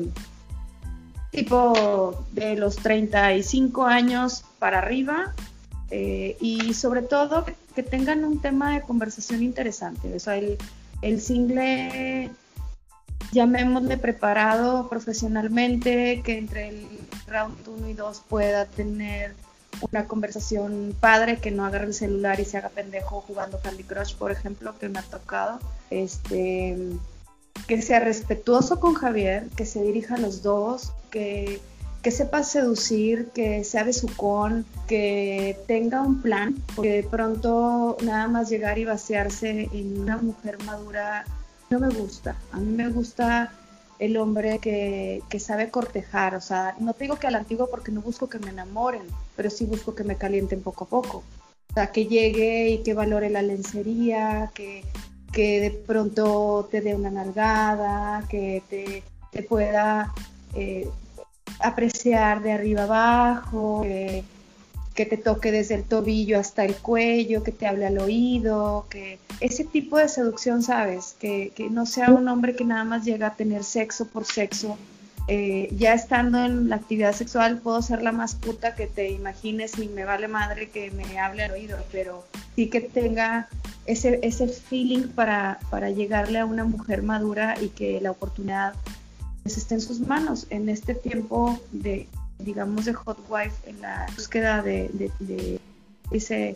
[1.30, 5.36] tipo de los 35 años para arriba
[5.92, 10.12] eh, y sobre todo que, tengan un tema de conversación interesante.
[10.16, 10.58] O sea, el,
[11.04, 12.32] el single
[13.32, 16.88] llamémosle preparado profesionalmente, que entre el
[17.28, 19.34] round 1 y 2 pueda tener
[19.90, 24.16] una conversación padre, que no agarre el celular y se haga pendejo jugando Candy Crush,
[24.16, 25.60] por ejemplo, que me ha tocado.
[25.90, 26.78] Este,
[27.68, 31.62] que sea respetuoso con Javier, que se dirija a los dos, que,
[32.02, 37.98] que sepa seducir, que sea de su con, que tenga un plan, porque de pronto
[38.04, 41.26] nada más llegar y vaciarse en una mujer madura
[41.72, 42.36] no me gusta.
[42.52, 43.52] A mí me gusta
[43.98, 48.02] el hombre que, sabe cortejar, o sea, no te digo que al antiguo porque no
[48.02, 49.04] busco que me enamoren,
[49.36, 51.24] pero sí busco que me calienten poco a poco.
[51.70, 54.84] O sea, que llegue y que valore la lencería, que,
[55.32, 59.04] que de pronto te dé una nalgada, que te,
[59.44, 60.14] pueda
[60.56, 60.90] eh,
[61.60, 64.26] apreciar de arriba abajo, que,
[64.94, 69.20] que te toque desde el tobillo hasta el cuello, que te hable al oído, que
[69.40, 71.16] ese tipo de seducción, ¿sabes?
[71.20, 74.78] Que, no sea un hombre que nada más llega a tener sexo por sexo.
[75.28, 79.78] Eh, ya estando en la actividad sexual puedo ser la más puta que te imagines
[79.78, 82.26] y me vale madre que me hable al oído, pero
[82.56, 83.48] sí que tenga
[83.86, 88.74] ese, ese feeling para, para llegarle a una mujer madura y que la oportunidad
[89.44, 92.08] pues, esté en sus manos en este tiempo de,
[92.44, 95.60] digamos, de hot wife, en la búsqueda de,
[96.12, 96.56] ese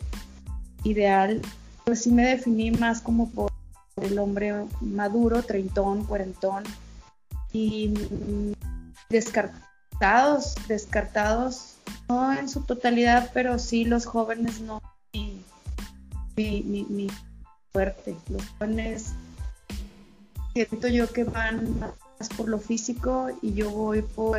[0.83, 1.41] ideal,
[1.85, 3.51] pues sí me definí más como por
[3.97, 6.63] el hombre maduro, treintón, cuarentón,
[7.53, 7.93] y
[9.09, 11.75] descartados, descartados,
[12.09, 14.81] no en su totalidad, pero sí los jóvenes no,
[15.13, 15.41] mi,
[16.35, 17.07] mi,
[17.71, 19.13] fuerte, los jóvenes
[20.53, 24.37] siento yo que van más por lo físico y yo voy por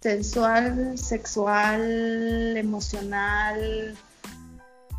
[0.00, 3.96] sensual, sexual, emocional,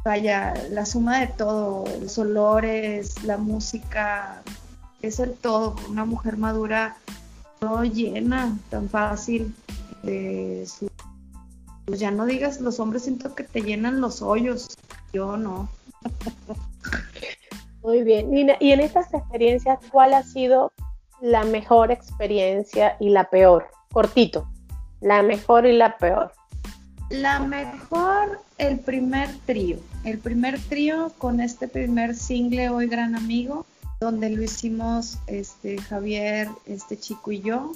[0.03, 4.41] vaya, la suma de todo, los olores, la música,
[5.01, 5.75] es el todo.
[5.89, 6.97] Una mujer madura
[7.61, 9.53] no llena tan fácil
[10.03, 10.89] de su...
[11.85, 14.77] Pues ya no digas, los hombres siento que te llenan los hoyos,
[15.13, 15.69] yo no.
[17.81, 20.73] Muy bien, Nina, y en estas experiencias, ¿cuál ha sido
[21.21, 23.69] la mejor experiencia y la peor?
[23.93, 24.49] Cortito.
[25.01, 26.33] La mejor y la peor.
[27.09, 29.77] La mejor, el primer trío.
[30.03, 33.65] El primer trío con este primer single Hoy Gran Amigo,
[33.99, 37.73] donde lo hicimos este, Javier, este chico y yo.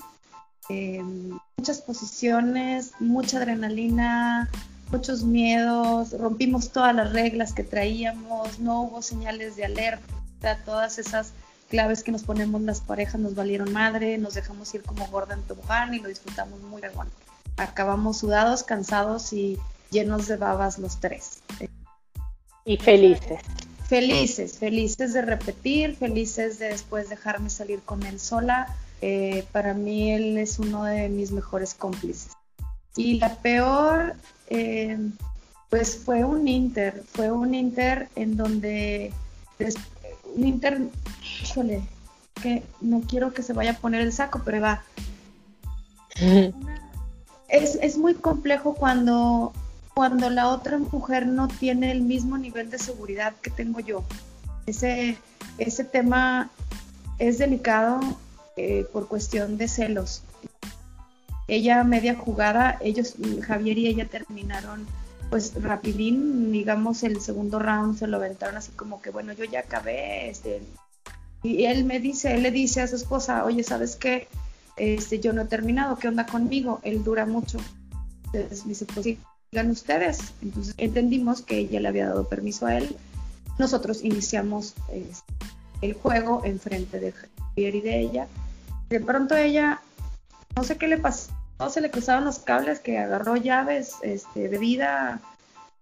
[0.70, 4.50] Em, muchas posiciones, mucha adrenalina,
[4.92, 11.34] muchos miedos, rompimos todas las reglas que traíamos, no hubo señales de alerta, todas esas
[11.72, 15.42] claves que nos ponemos las parejas nos valieron madre, nos dejamos ir como gorda en
[15.44, 16.94] tobogán y lo disfrutamos muy bien.
[17.56, 19.58] Acabamos sudados, cansados y
[19.90, 21.42] llenos de babas los tres.
[22.66, 23.40] Y felices.
[23.88, 28.76] Felices, felices de repetir, felices de después dejarme salir con él sola.
[29.02, 32.34] Eh, para mí él es uno de mis mejores cómplices.
[32.98, 34.16] Y la peor,
[34.50, 34.98] eh,
[35.70, 39.14] pues fue un Inter, fue un Inter en donde
[40.36, 40.82] un Inter
[41.44, 41.82] híjole,
[42.42, 44.84] que no quiero que se vaya a poner el saco, pero va.
[47.50, 49.54] es, muy complejo cuando,
[49.94, 54.04] cuando la otra mujer no tiene el mismo nivel de seguridad que tengo yo.
[54.66, 55.18] Ese,
[55.58, 56.50] ese tema
[57.20, 58.00] es delicado
[58.58, 60.24] eh, por cuestión de celos.
[61.48, 64.88] Ella media jugada, ellos, Javier y ella terminaron
[65.30, 69.62] pues rapidín, digamos, el segundo round se lo aventaron así como que, bueno, yo ya
[69.62, 70.62] acabé, este,
[71.44, 74.28] y él me dice, él le dice a su esposa, oye, ¿sabes qué?
[74.78, 76.80] Este, yo no he terminado, ¿qué onda conmigo?
[76.84, 77.60] Él dura mucho.
[78.34, 79.08] Entonces me dice, pues
[79.50, 80.34] sigan ustedes.
[80.42, 82.96] Entonces entendimos que ella le había dado permiso a él.
[83.58, 85.34] Nosotros iniciamos este,
[85.82, 88.28] el juego enfrente de Javier y de ella.
[88.90, 89.82] De pronto ella,
[90.56, 91.32] no sé qué le pasó,
[91.70, 95.22] se le cruzaron los cables, que agarró llaves, este, bebida,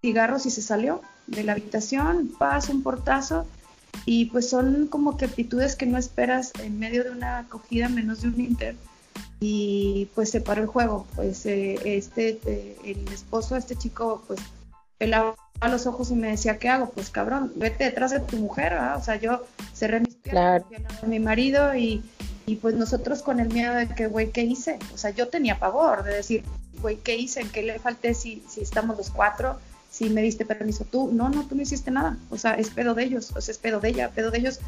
[0.02, 3.46] cigarros y se salió de la habitación, pasa un portazo
[4.06, 8.22] y pues son como que actitudes que no esperas en medio de una acogida menos
[8.22, 8.76] de un inter
[9.40, 14.40] y pues se paró el juego pues eh, este eh, el esposo este chico pues
[14.98, 15.36] pelaba
[15.70, 19.02] los ojos y me decía qué hago pues cabrón vete detrás de tu mujer o
[19.02, 20.64] sea yo cerré mis piernas
[21.04, 22.04] a mi marido y,
[22.46, 25.60] y pues nosotros con el miedo de que güey qué hice o sea yo tenía
[25.60, 26.44] pavor de decir
[26.82, 29.60] güey qué hice en qué le falté si si estamos los cuatro
[30.00, 32.94] si me diste permiso tú, no, no, tú no hiciste nada, o sea, es pedo
[32.94, 34.62] de ellos, o sea, es pedo de ella, pedo de ellos.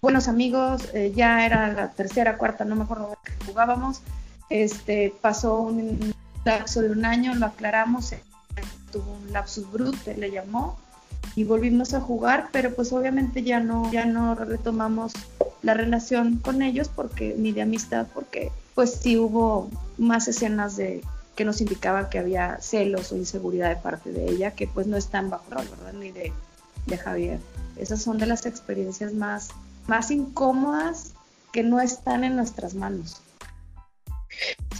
[0.00, 4.00] Buenos amigos, eh, ya era la tercera, cuarta, no me acuerdo que jugábamos,
[4.48, 6.14] este, pasó un
[6.46, 8.22] lapso de un año, lo aclaramos, eh,
[8.90, 10.78] tuvo un lapsus brut, le llamó,
[11.36, 15.12] y volvimos a jugar, pero pues obviamente ya no, ya no retomamos
[15.60, 19.68] la relación con ellos porque, ni de amistad, porque pues sí hubo
[19.98, 21.02] más escenas de
[21.34, 24.96] que nos indicaba que había celos o inseguridad de parte de ella, que pues no
[24.96, 25.92] están bajo rol, ¿verdad?
[25.94, 26.32] Ni de,
[26.86, 27.38] de Javier.
[27.76, 29.50] Esas son de las experiencias más,
[29.86, 31.12] más incómodas
[31.52, 33.20] que no están en nuestras manos.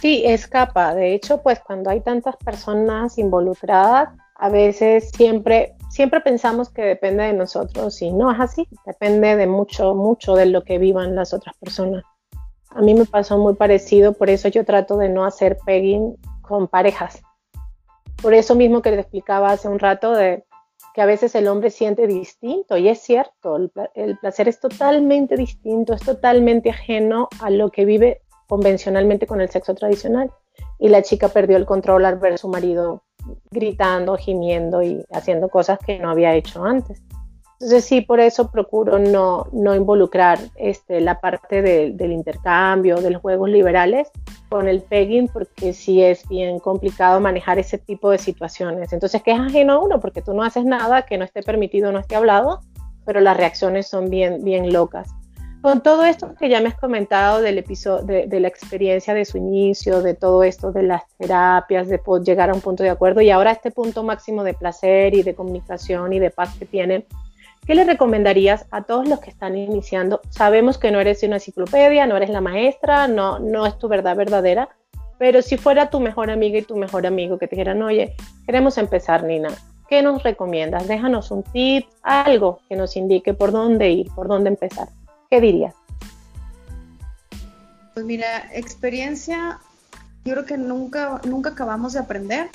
[0.01, 0.93] Sí, escapa.
[0.93, 7.23] De hecho, pues cuando hay tantas personas involucradas, a veces siempre, siempre pensamos que depende
[7.23, 8.67] de nosotros y no es así.
[8.85, 12.03] Depende de mucho, mucho de lo que vivan las otras personas.
[12.69, 16.67] A mí me pasó muy parecido, por eso yo trato de no hacer pegging con
[16.67, 17.21] parejas.
[18.21, 20.45] Por eso mismo que te explicaba hace un rato de
[20.93, 25.93] que a veces el hombre siente distinto y es cierto, el, placer es totalmente distinto,
[25.93, 30.31] es totalmente ajeno a lo que vive convencionalmente con el sexo tradicional.
[30.79, 33.03] Y la chica perdió el control al ver a su marido
[33.51, 37.03] gritando, gimiendo y haciendo cosas que no había hecho antes.
[37.55, 43.21] Entonces sí, por eso procuro no, no involucrar este, la parte del intercambio, de los
[43.21, 44.09] juegos liberales
[44.49, 48.91] con el pegging, porque sí es bien complicado manejar ese tipo de situaciones.
[48.91, 51.93] Entonces, que es ajeno a uno, porque tú no haces nada que no esté permitido,
[51.93, 52.59] no esté hablado,
[53.05, 55.09] pero las reacciones son bien, bien locas.
[55.61, 59.25] Con todo esto que ya me has comentado del episodio, de, de la experiencia de
[59.25, 63.21] su inicio, de todo esto de las terapias, de llegar a un punto de acuerdo
[63.21, 67.05] y ahora este punto máximo de placer y de comunicación y de paz que tienen,
[67.65, 70.21] ¿Qué le recomendarías a todos los que están iniciando?
[70.29, 74.15] Sabemos que no eres una enciclopedia, no eres la maestra, no, no es tu verdad
[74.15, 74.69] verdadera,
[75.17, 78.15] pero si fuera tu mejor amiga y tu mejor amigo que te dijeran, oye,
[78.45, 79.49] queremos empezar, Nina,
[79.89, 80.87] ¿qué nos recomiendas?
[80.87, 84.89] Déjanos un tip, algo que nos indique por dónde ir, por dónde empezar.
[85.31, 85.73] ¿Qué dirías?
[87.95, 89.59] Pues mira, experiencia,
[90.23, 92.49] yo creo que nunca, nunca acabamos de aprender.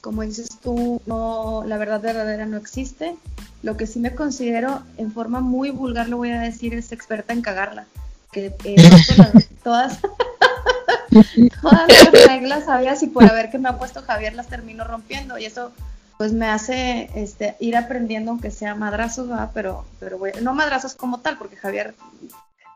[0.00, 3.16] Como dices tú, no, la verdad verdadera no existe.
[3.62, 7.32] Lo que sí me considero, en forma muy vulgar lo voy a decir, es experta
[7.32, 7.86] en cagarla.
[8.30, 8.76] Que eh,
[9.64, 9.98] todas,
[11.62, 15.38] todas las reglas sabías y por haber que me ha puesto Javier las termino rompiendo
[15.38, 15.72] y eso
[16.18, 21.38] pues me hace este, ir aprendiendo aunque sea madrazos, pero, pero no madrazos como tal,
[21.38, 21.94] porque Javier...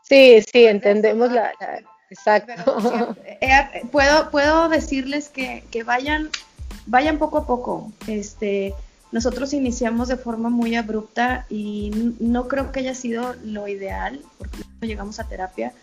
[0.02, 1.52] Sí, sí, entendemos la,
[2.12, 3.16] Exacto.
[3.24, 6.28] Eh, puedo, puedo decirles que, que vayan,
[6.86, 7.92] vayan poco a poco.
[8.06, 8.74] Este,
[9.12, 14.58] nosotros iniciamos de forma muy abrupta y no creo que haya sido lo ideal, porque
[14.80, 15.74] no llegamos a terapia,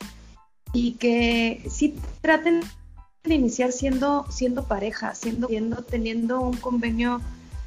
[0.74, 2.62] y que sí traten
[3.24, 5.48] de iniciar siendo, siendo pareja, siendo,
[5.84, 7.22] teniendo un convenio,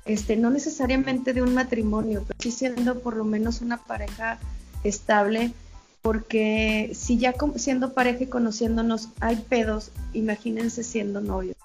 [0.05, 4.41] este, no necesariamente de un matrimonio, pero sí siendo por lo menos una pareja
[4.83, 5.53] estable,
[6.01, 11.57] porque si ya siendo pareja y conociéndonos hay pedos, imagínense siendo novios.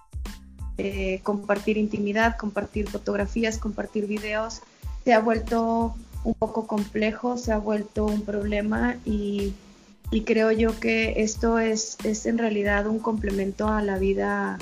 [0.80, 4.62] Eh, compartir intimidad, compartir fotografías, compartir videos,
[5.04, 9.56] se ha vuelto un poco complejo, se ha vuelto un problema y,
[10.26, 14.60] creo yo que esto es, es, en realidad un complemento a la vida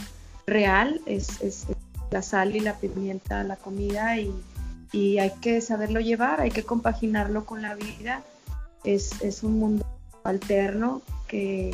[0.48, 1.66] real, es, es
[2.12, 4.32] la sal y la pimienta, la comida y,
[4.94, 8.24] y, hay que saberlo llevar, hay que compaginarlo con la vida.
[8.86, 9.86] Es un mundo
[10.24, 11.72] alterno que,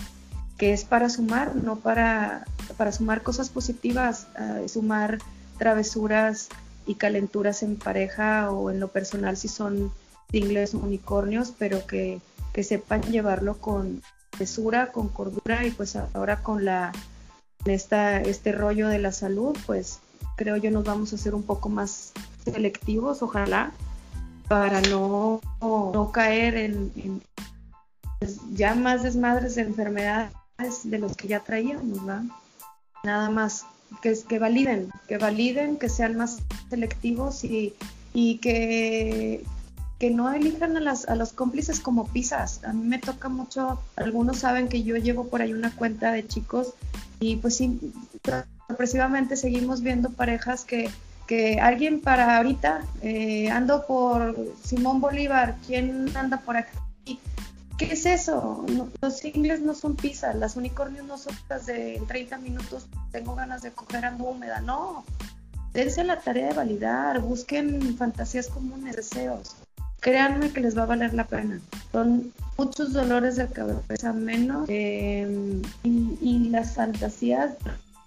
[0.62, 2.46] que es para sumar, no para,
[2.78, 4.28] para sumar cosas positivas,
[4.68, 5.18] sumar
[5.58, 6.50] travesuras
[6.86, 9.92] y calenturas en pareja o en lo personal si son
[10.30, 12.22] singles unicornios, pero que,
[12.54, 14.04] que sepan llevarlo con
[14.38, 16.92] mesura, con cordura y pues ahora con la
[17.66, 19.98] esta, este rollo de la salud, pues
[20.38, 22.12] creo yo nos vamos a hacer un poco más
[22.44, 23.72] selectivos, ojalá,
[24.48, 27.24] para no, no caer en,
[28.20, 30.34] pues, ya más desmadres de enfermedades
[30.84, 32.24] de los que ya traíamos, ¿verdad?
[33.04, 33.66] Nada más
[34.02, 36.40] que, que validen, que validen, que sean más
[36.70, 37.74] selectivos y,
[38.14, 39.44] y que,
[40.00, 42.64] que no elijan a, las, a los cómplices como pisas.
[42.64, 46.28] A mí me toca mucho, algunos saben que yo llevo por ahí una cuenta de
[46.28, 46.74] chicos
[47.20, 47.80] y pues sí,
[48.68, 50.90] sorpresivamente seguimos viendo parejas que,
[51.28, 56.78] que alguien para ahorita, eh, ando por Simón Bolívar, ¿quién anda por aquí?
[57.82, 58.64] ¿Qué es eso?
[59.02, 63.64] los singles no son pizzas, las unicornios no son pizzas de 30 minutos, tengo ganas
[63.64, 65.04] de coger ando húmeda, no.
[65.74, 69.56] Dense la tarea de validar, busquen fantasías comunes, deseos.
[70.00, 71.60] Créanme que les va a valer la pena.
[71.92, 77.56] Son muchos dolores de cabeza menos eh, y, las fantasías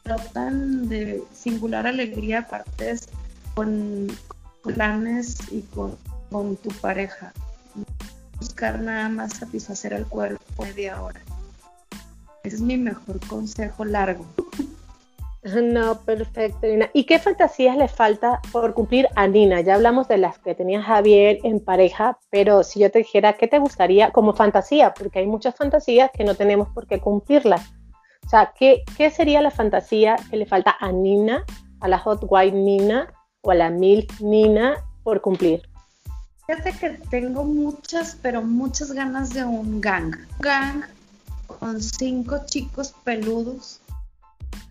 [0.04, 3.08] tratan de singular alegría partes
[3.56, 4.06] con
[4.62, 5.96] planes y con
[6.58, 7.32] tu pareja
[8.44, 11.20] buscar nada más satisfacer el cuerpo media hora.
[12.42, 14.26] Es mi mejor consejo largo.
[15.62, 16.88] No, perfecto, Nina.
[16.94, 19.60] ¿Y qué fantasías le falta por cumplir a Nina?
[19.60, 23.46] Ya hablamos de las que tenía Javier en pareja, pero si yo te dijera, ¿qué
[23.46, 24.94] te gustaría como fantasía?
[24.94, 27.74] Porque hay muchas fantasías que no tenemos por qué cumplirlas.
[28.24, 31.44] O sea, ¿qué, qué sería la fantasía que le falta a Nina,
[31.80, 33.12] a la Hot White Nina
[33.42, 35.73] o a la Milk Nina por cumplir?
[36.46, 40.14] Fíjate que tengo muchas, pero muchas ganas de un gang.
[40.14, 40.82] Un gang
[41.46, 43.80] con cinco chicos peludos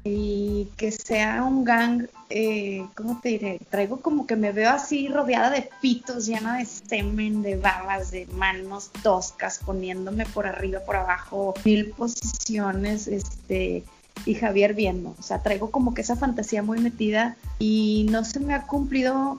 [0.04, 3.60] y que sea un gang, eh, ¿cómo te diré?
[3.70, 8.26] Traigo como que me veo así rodeada de pitos, llena de semen, de babas, de
[8.28, 13.84] manos toscas, poniéndome por arriba, por abajo, mil posiciones, este,
[14.26, 15.16] y Javier viendo.
[15.18, 19.38] O sea, traigo como que esa fantasía muy metida y no se me ha cumplido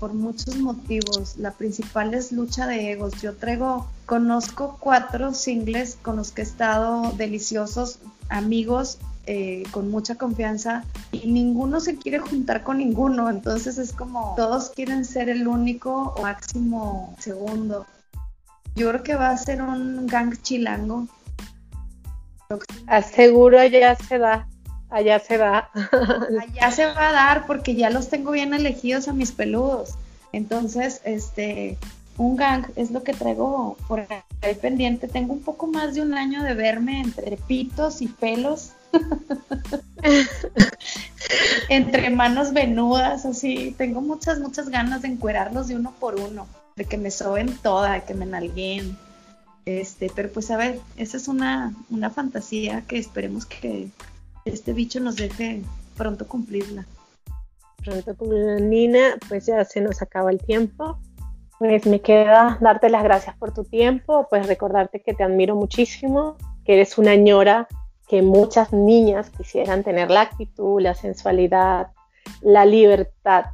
[0.00, 1.36] por muchos motivos.
[1.36, 3.20] La principal es lucha de egos.
[3.20, 7.98] Yo traigo, conozco cuatro singles con los que he estado deliciosos,
[8.30, 13.28] amigos, eh, con mucha confianza y ninguno se quiere juntar con ninguno.
[13.28, 17.86] Entonces es como todos quieren ser el único o máximo segundo.
[18.76, 21.06] Yo creo que va a ser un gang chilango.
[22.86, 24.48] Aseguro ya se da
[24.90, 25.70] allá se va.
[25.72, 29.94] allá se va a dar porque ya los tengo bien elegidos a mis peludos.
[30.32, 31.78] Entonces, este,
[32.18, 35.08] un gang es lo que traigo por ahí pendiente.
[35.08, 38.72] Tengo un poco más de un año de verme entre pitos y pelos.
[41.68, 43.74] entre manos venudas, así.
[43.76, 46.46] Tengo muchas, muchas ganas de encuerarlos de uno por uno,
[46.76, 48.96] de que me soben toda, de que me nalguen.
[49.64, 53.88] Este, pero pues a ver, esa es una, una fantasía que esperemos que,
[54.46, 55.62] este bicho nos deje
[55.96, 56.86] pronto cumplirla.
[57.84, 60.98] Pronto cumplirla, Nina, pues ya se nos acaba el tiempo.
[61.58, 66.36] Pues me queda darte las gracias por tu tiempo, pues recordarte que te admiro muchísimo,
[66.64, 67.66] que eres una ñora
[68.08, 71.88] que muchas niñas quisieran tener la actitud, la sensualidad,
[72.40, 73.46] la libertad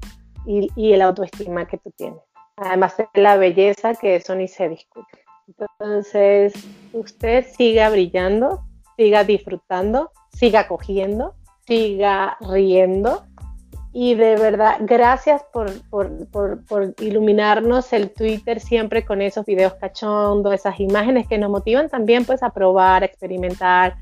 [0.46, 2.20] y, el autoestima que tú tienes.
[2.56, 5.24] Además de la belleza, que eso ni se discute.
[5.46, 6.52] Entonces,
[6.92, 8.64] usted siga brillando,
[8.96, 11.34] siga disfrutando siga cogiendo,
[11.66, 13.24] siga riendo.
[13.94, 15.70] Y de verdad, gracias por,
[16.98, 22.42] iluminarnos el Twitter siempre con esos videos cachondos, esas imágenes que nos motivan también pues
[22.42, 23.96] a probar, a experimentar,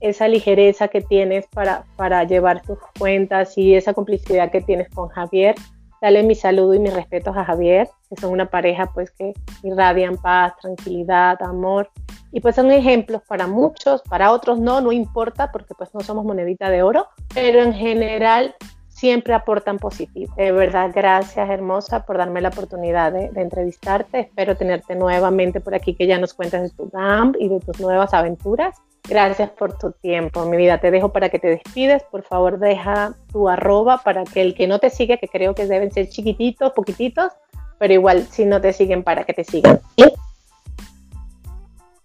[0.00, 5.08] esa ligereza que tienes para, para llevar tus cuentas y esa complicidad que tienes con
[5.08, 5.54] Javier.
[6.00, 9.32] Dale mi saludo y mis respetos a Javier, que son una pareja pues que
[9.62, 11.90] irradian paz, tranquilidad, amor
[12.32, 16.24] y pues son ejemplos para muchos, para otros no, no importa porque pues no somos
[16.24, 18.54] monedita de oro, pero en general
[18.88, 20.34] siempre aportan positivo.
[20.36, 24.20] De verdad, gracias hermosa por darme la oportunidad de, entrevistarte.
[24.20, 27.78] Espero tenerte nuevamente por aquí, que ya nos cuentes de tu GAMP y de tus
[27.80, 28.76] nuevas aventuras.
[29.08, 30.80] Gracias por tu tiempo, mi vida.
[30.80, 32.02] Te dejo para que te despides.
[32.02, 35.66] Por favor, deja tu arroba para que el que no te sigue, que creo que
[35.66, 37.32] deben ser chiquititos, poquititos,
[37.78, 39.80] pero igual si no te siguen, para que te sigan.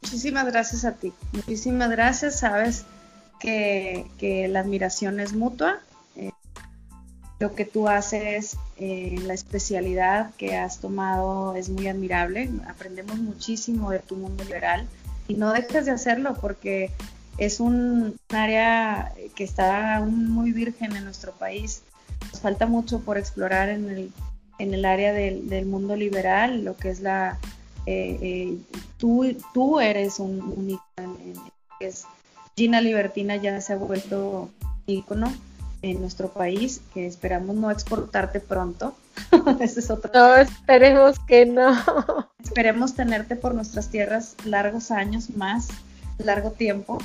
[0.01, 1.11] Muchísimas gracias a ti.
[1.31, 2.39] Muchísimas gracias.
[2.39, 2.85] Sabes
[3.39, 5.79] que, la admiración es mutua.
[6.15, 6.31] Eh,
[7.39, 12.51] lo que tú haces, eh, la especialidad que has tomado es muy admirable.
[12.67, 14.85] Aprendemos muchísimo de tu mundo liberal
[15.27, 16.91] y no dejes de hacerlo porque
[17.37, 21.83] es un área que está aún muy virgen en nuestro país.
[22.31, 24.11] Nos falta mucho por explorar en el,
[24.59, 27.39] en el área del, del mundo liberal, lo que es la
[27.85, 28.57] eh, eh,
[28.97, 30.79] tú, tú eres un, un
[31.79, 32.05] es
[32.55, 34.51] Gina Libertina ya se ha vuelto
[34.85, 35.33] ícono
[35.81, 38.93] en nuestro país, que esperamos no exportarte pronto.
[39.59, 40.11] Ese es otro.
[40.13, 41.75] No, esperemos que no.
[42.43, 45.69] Esperemos tenerte por nuestras tierras largos años más,
[46.17, 46.97] largo tiempo.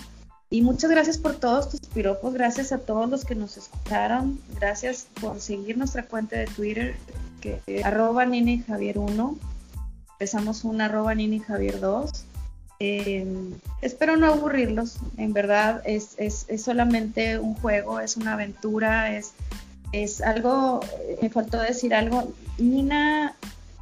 [0.48, 5.09] Y muchas gracias por todos tus piropos, gracias a todos los que nos escucharon, gracias
[5.20, 6.94] por seguir nuestra cuenta de Twitter,
[7.40, 9.39] que arroba Nini Javier 1,
[10.12, 12.24] empezamos un arroba Nini Javier 2.
[12.78, 19.16] Em, espero no aburrirlos, en verdad es, es, es, solamente un juego, es una aventura,
[19.16, 19.32] es,
[19.93, 20.81] es algo,
[21.23, 23.35] me faltó decir algo, Nina,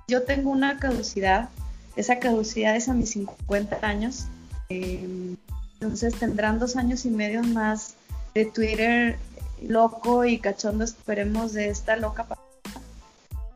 [0.07, 1.49] yo tengo una caducidad,
[1.97, 4.27] esa caducidad es a mis 50 años.
[4.69, 5.37] Eh,
[5.81, 7.95] entonces tendrán dos años y medio más
[8.35, 9.19] de Twitter
[9.63, 12.27] loco y cachondo, esperemos, de esta loca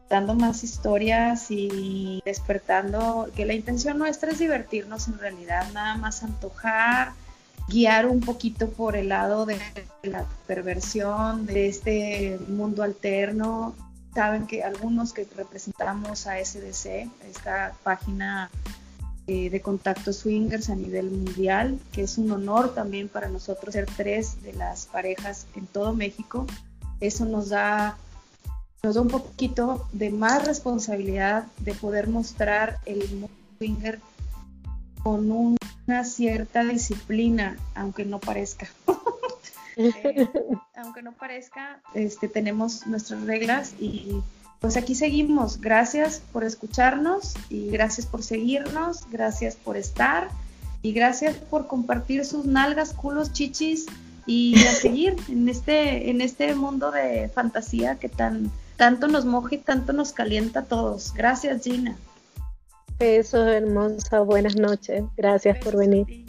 [0.08, 6.22] dando más historias y despertando, que la intención nuestra es divertirnos en realidad, nada más
[6.22, 7.12] antojar,
[7.68, 9.58] guiar un poquito por el lado de
[10.02, 13.74] la perversión, de este mundo alterno.
[14.14, 18.50] Saben que algunos que representamos a SDC, esta página
[19.30, 23.84] eh, de contacto swingers a nivel mundial, que es un honor también para nosotros ser
[23.84, 26.46] tres de las parejas en todo México.
[27.00, 27.98] Eso nos da,
[28.82, 34.00] nos da un poquito de más responsabilidad de poder mostrar el mundo swinger
[35.02, 38.68] con una cierta disciplina, aunque no parezca.
[39.76, 40.28] Eh,
[40.76, 44.22] aunque no parezca, este, tenemos nuestras reglas y
[44.60, 45.60] pues aquí seguimos.
[45.60, 50.28] Gracias por escucharnos y gracias por seguirnos, gracias por estar
[50.82, 53.86] y gracias por compartir sus nalgas, culos, chichis
[54.26, 59.56] y a seguir en este, en este mundo de fantasía que tan, tanto nos moja
[59.56, 61.12] y tanto nos calienta a todos.
[61.12, 61.96] Gracias, Gina.
[63.00, 64.20] Eso, hermosa.
[64.20, 65.04] Buenas noches.
[65.16, 66.27] Gracias por venir.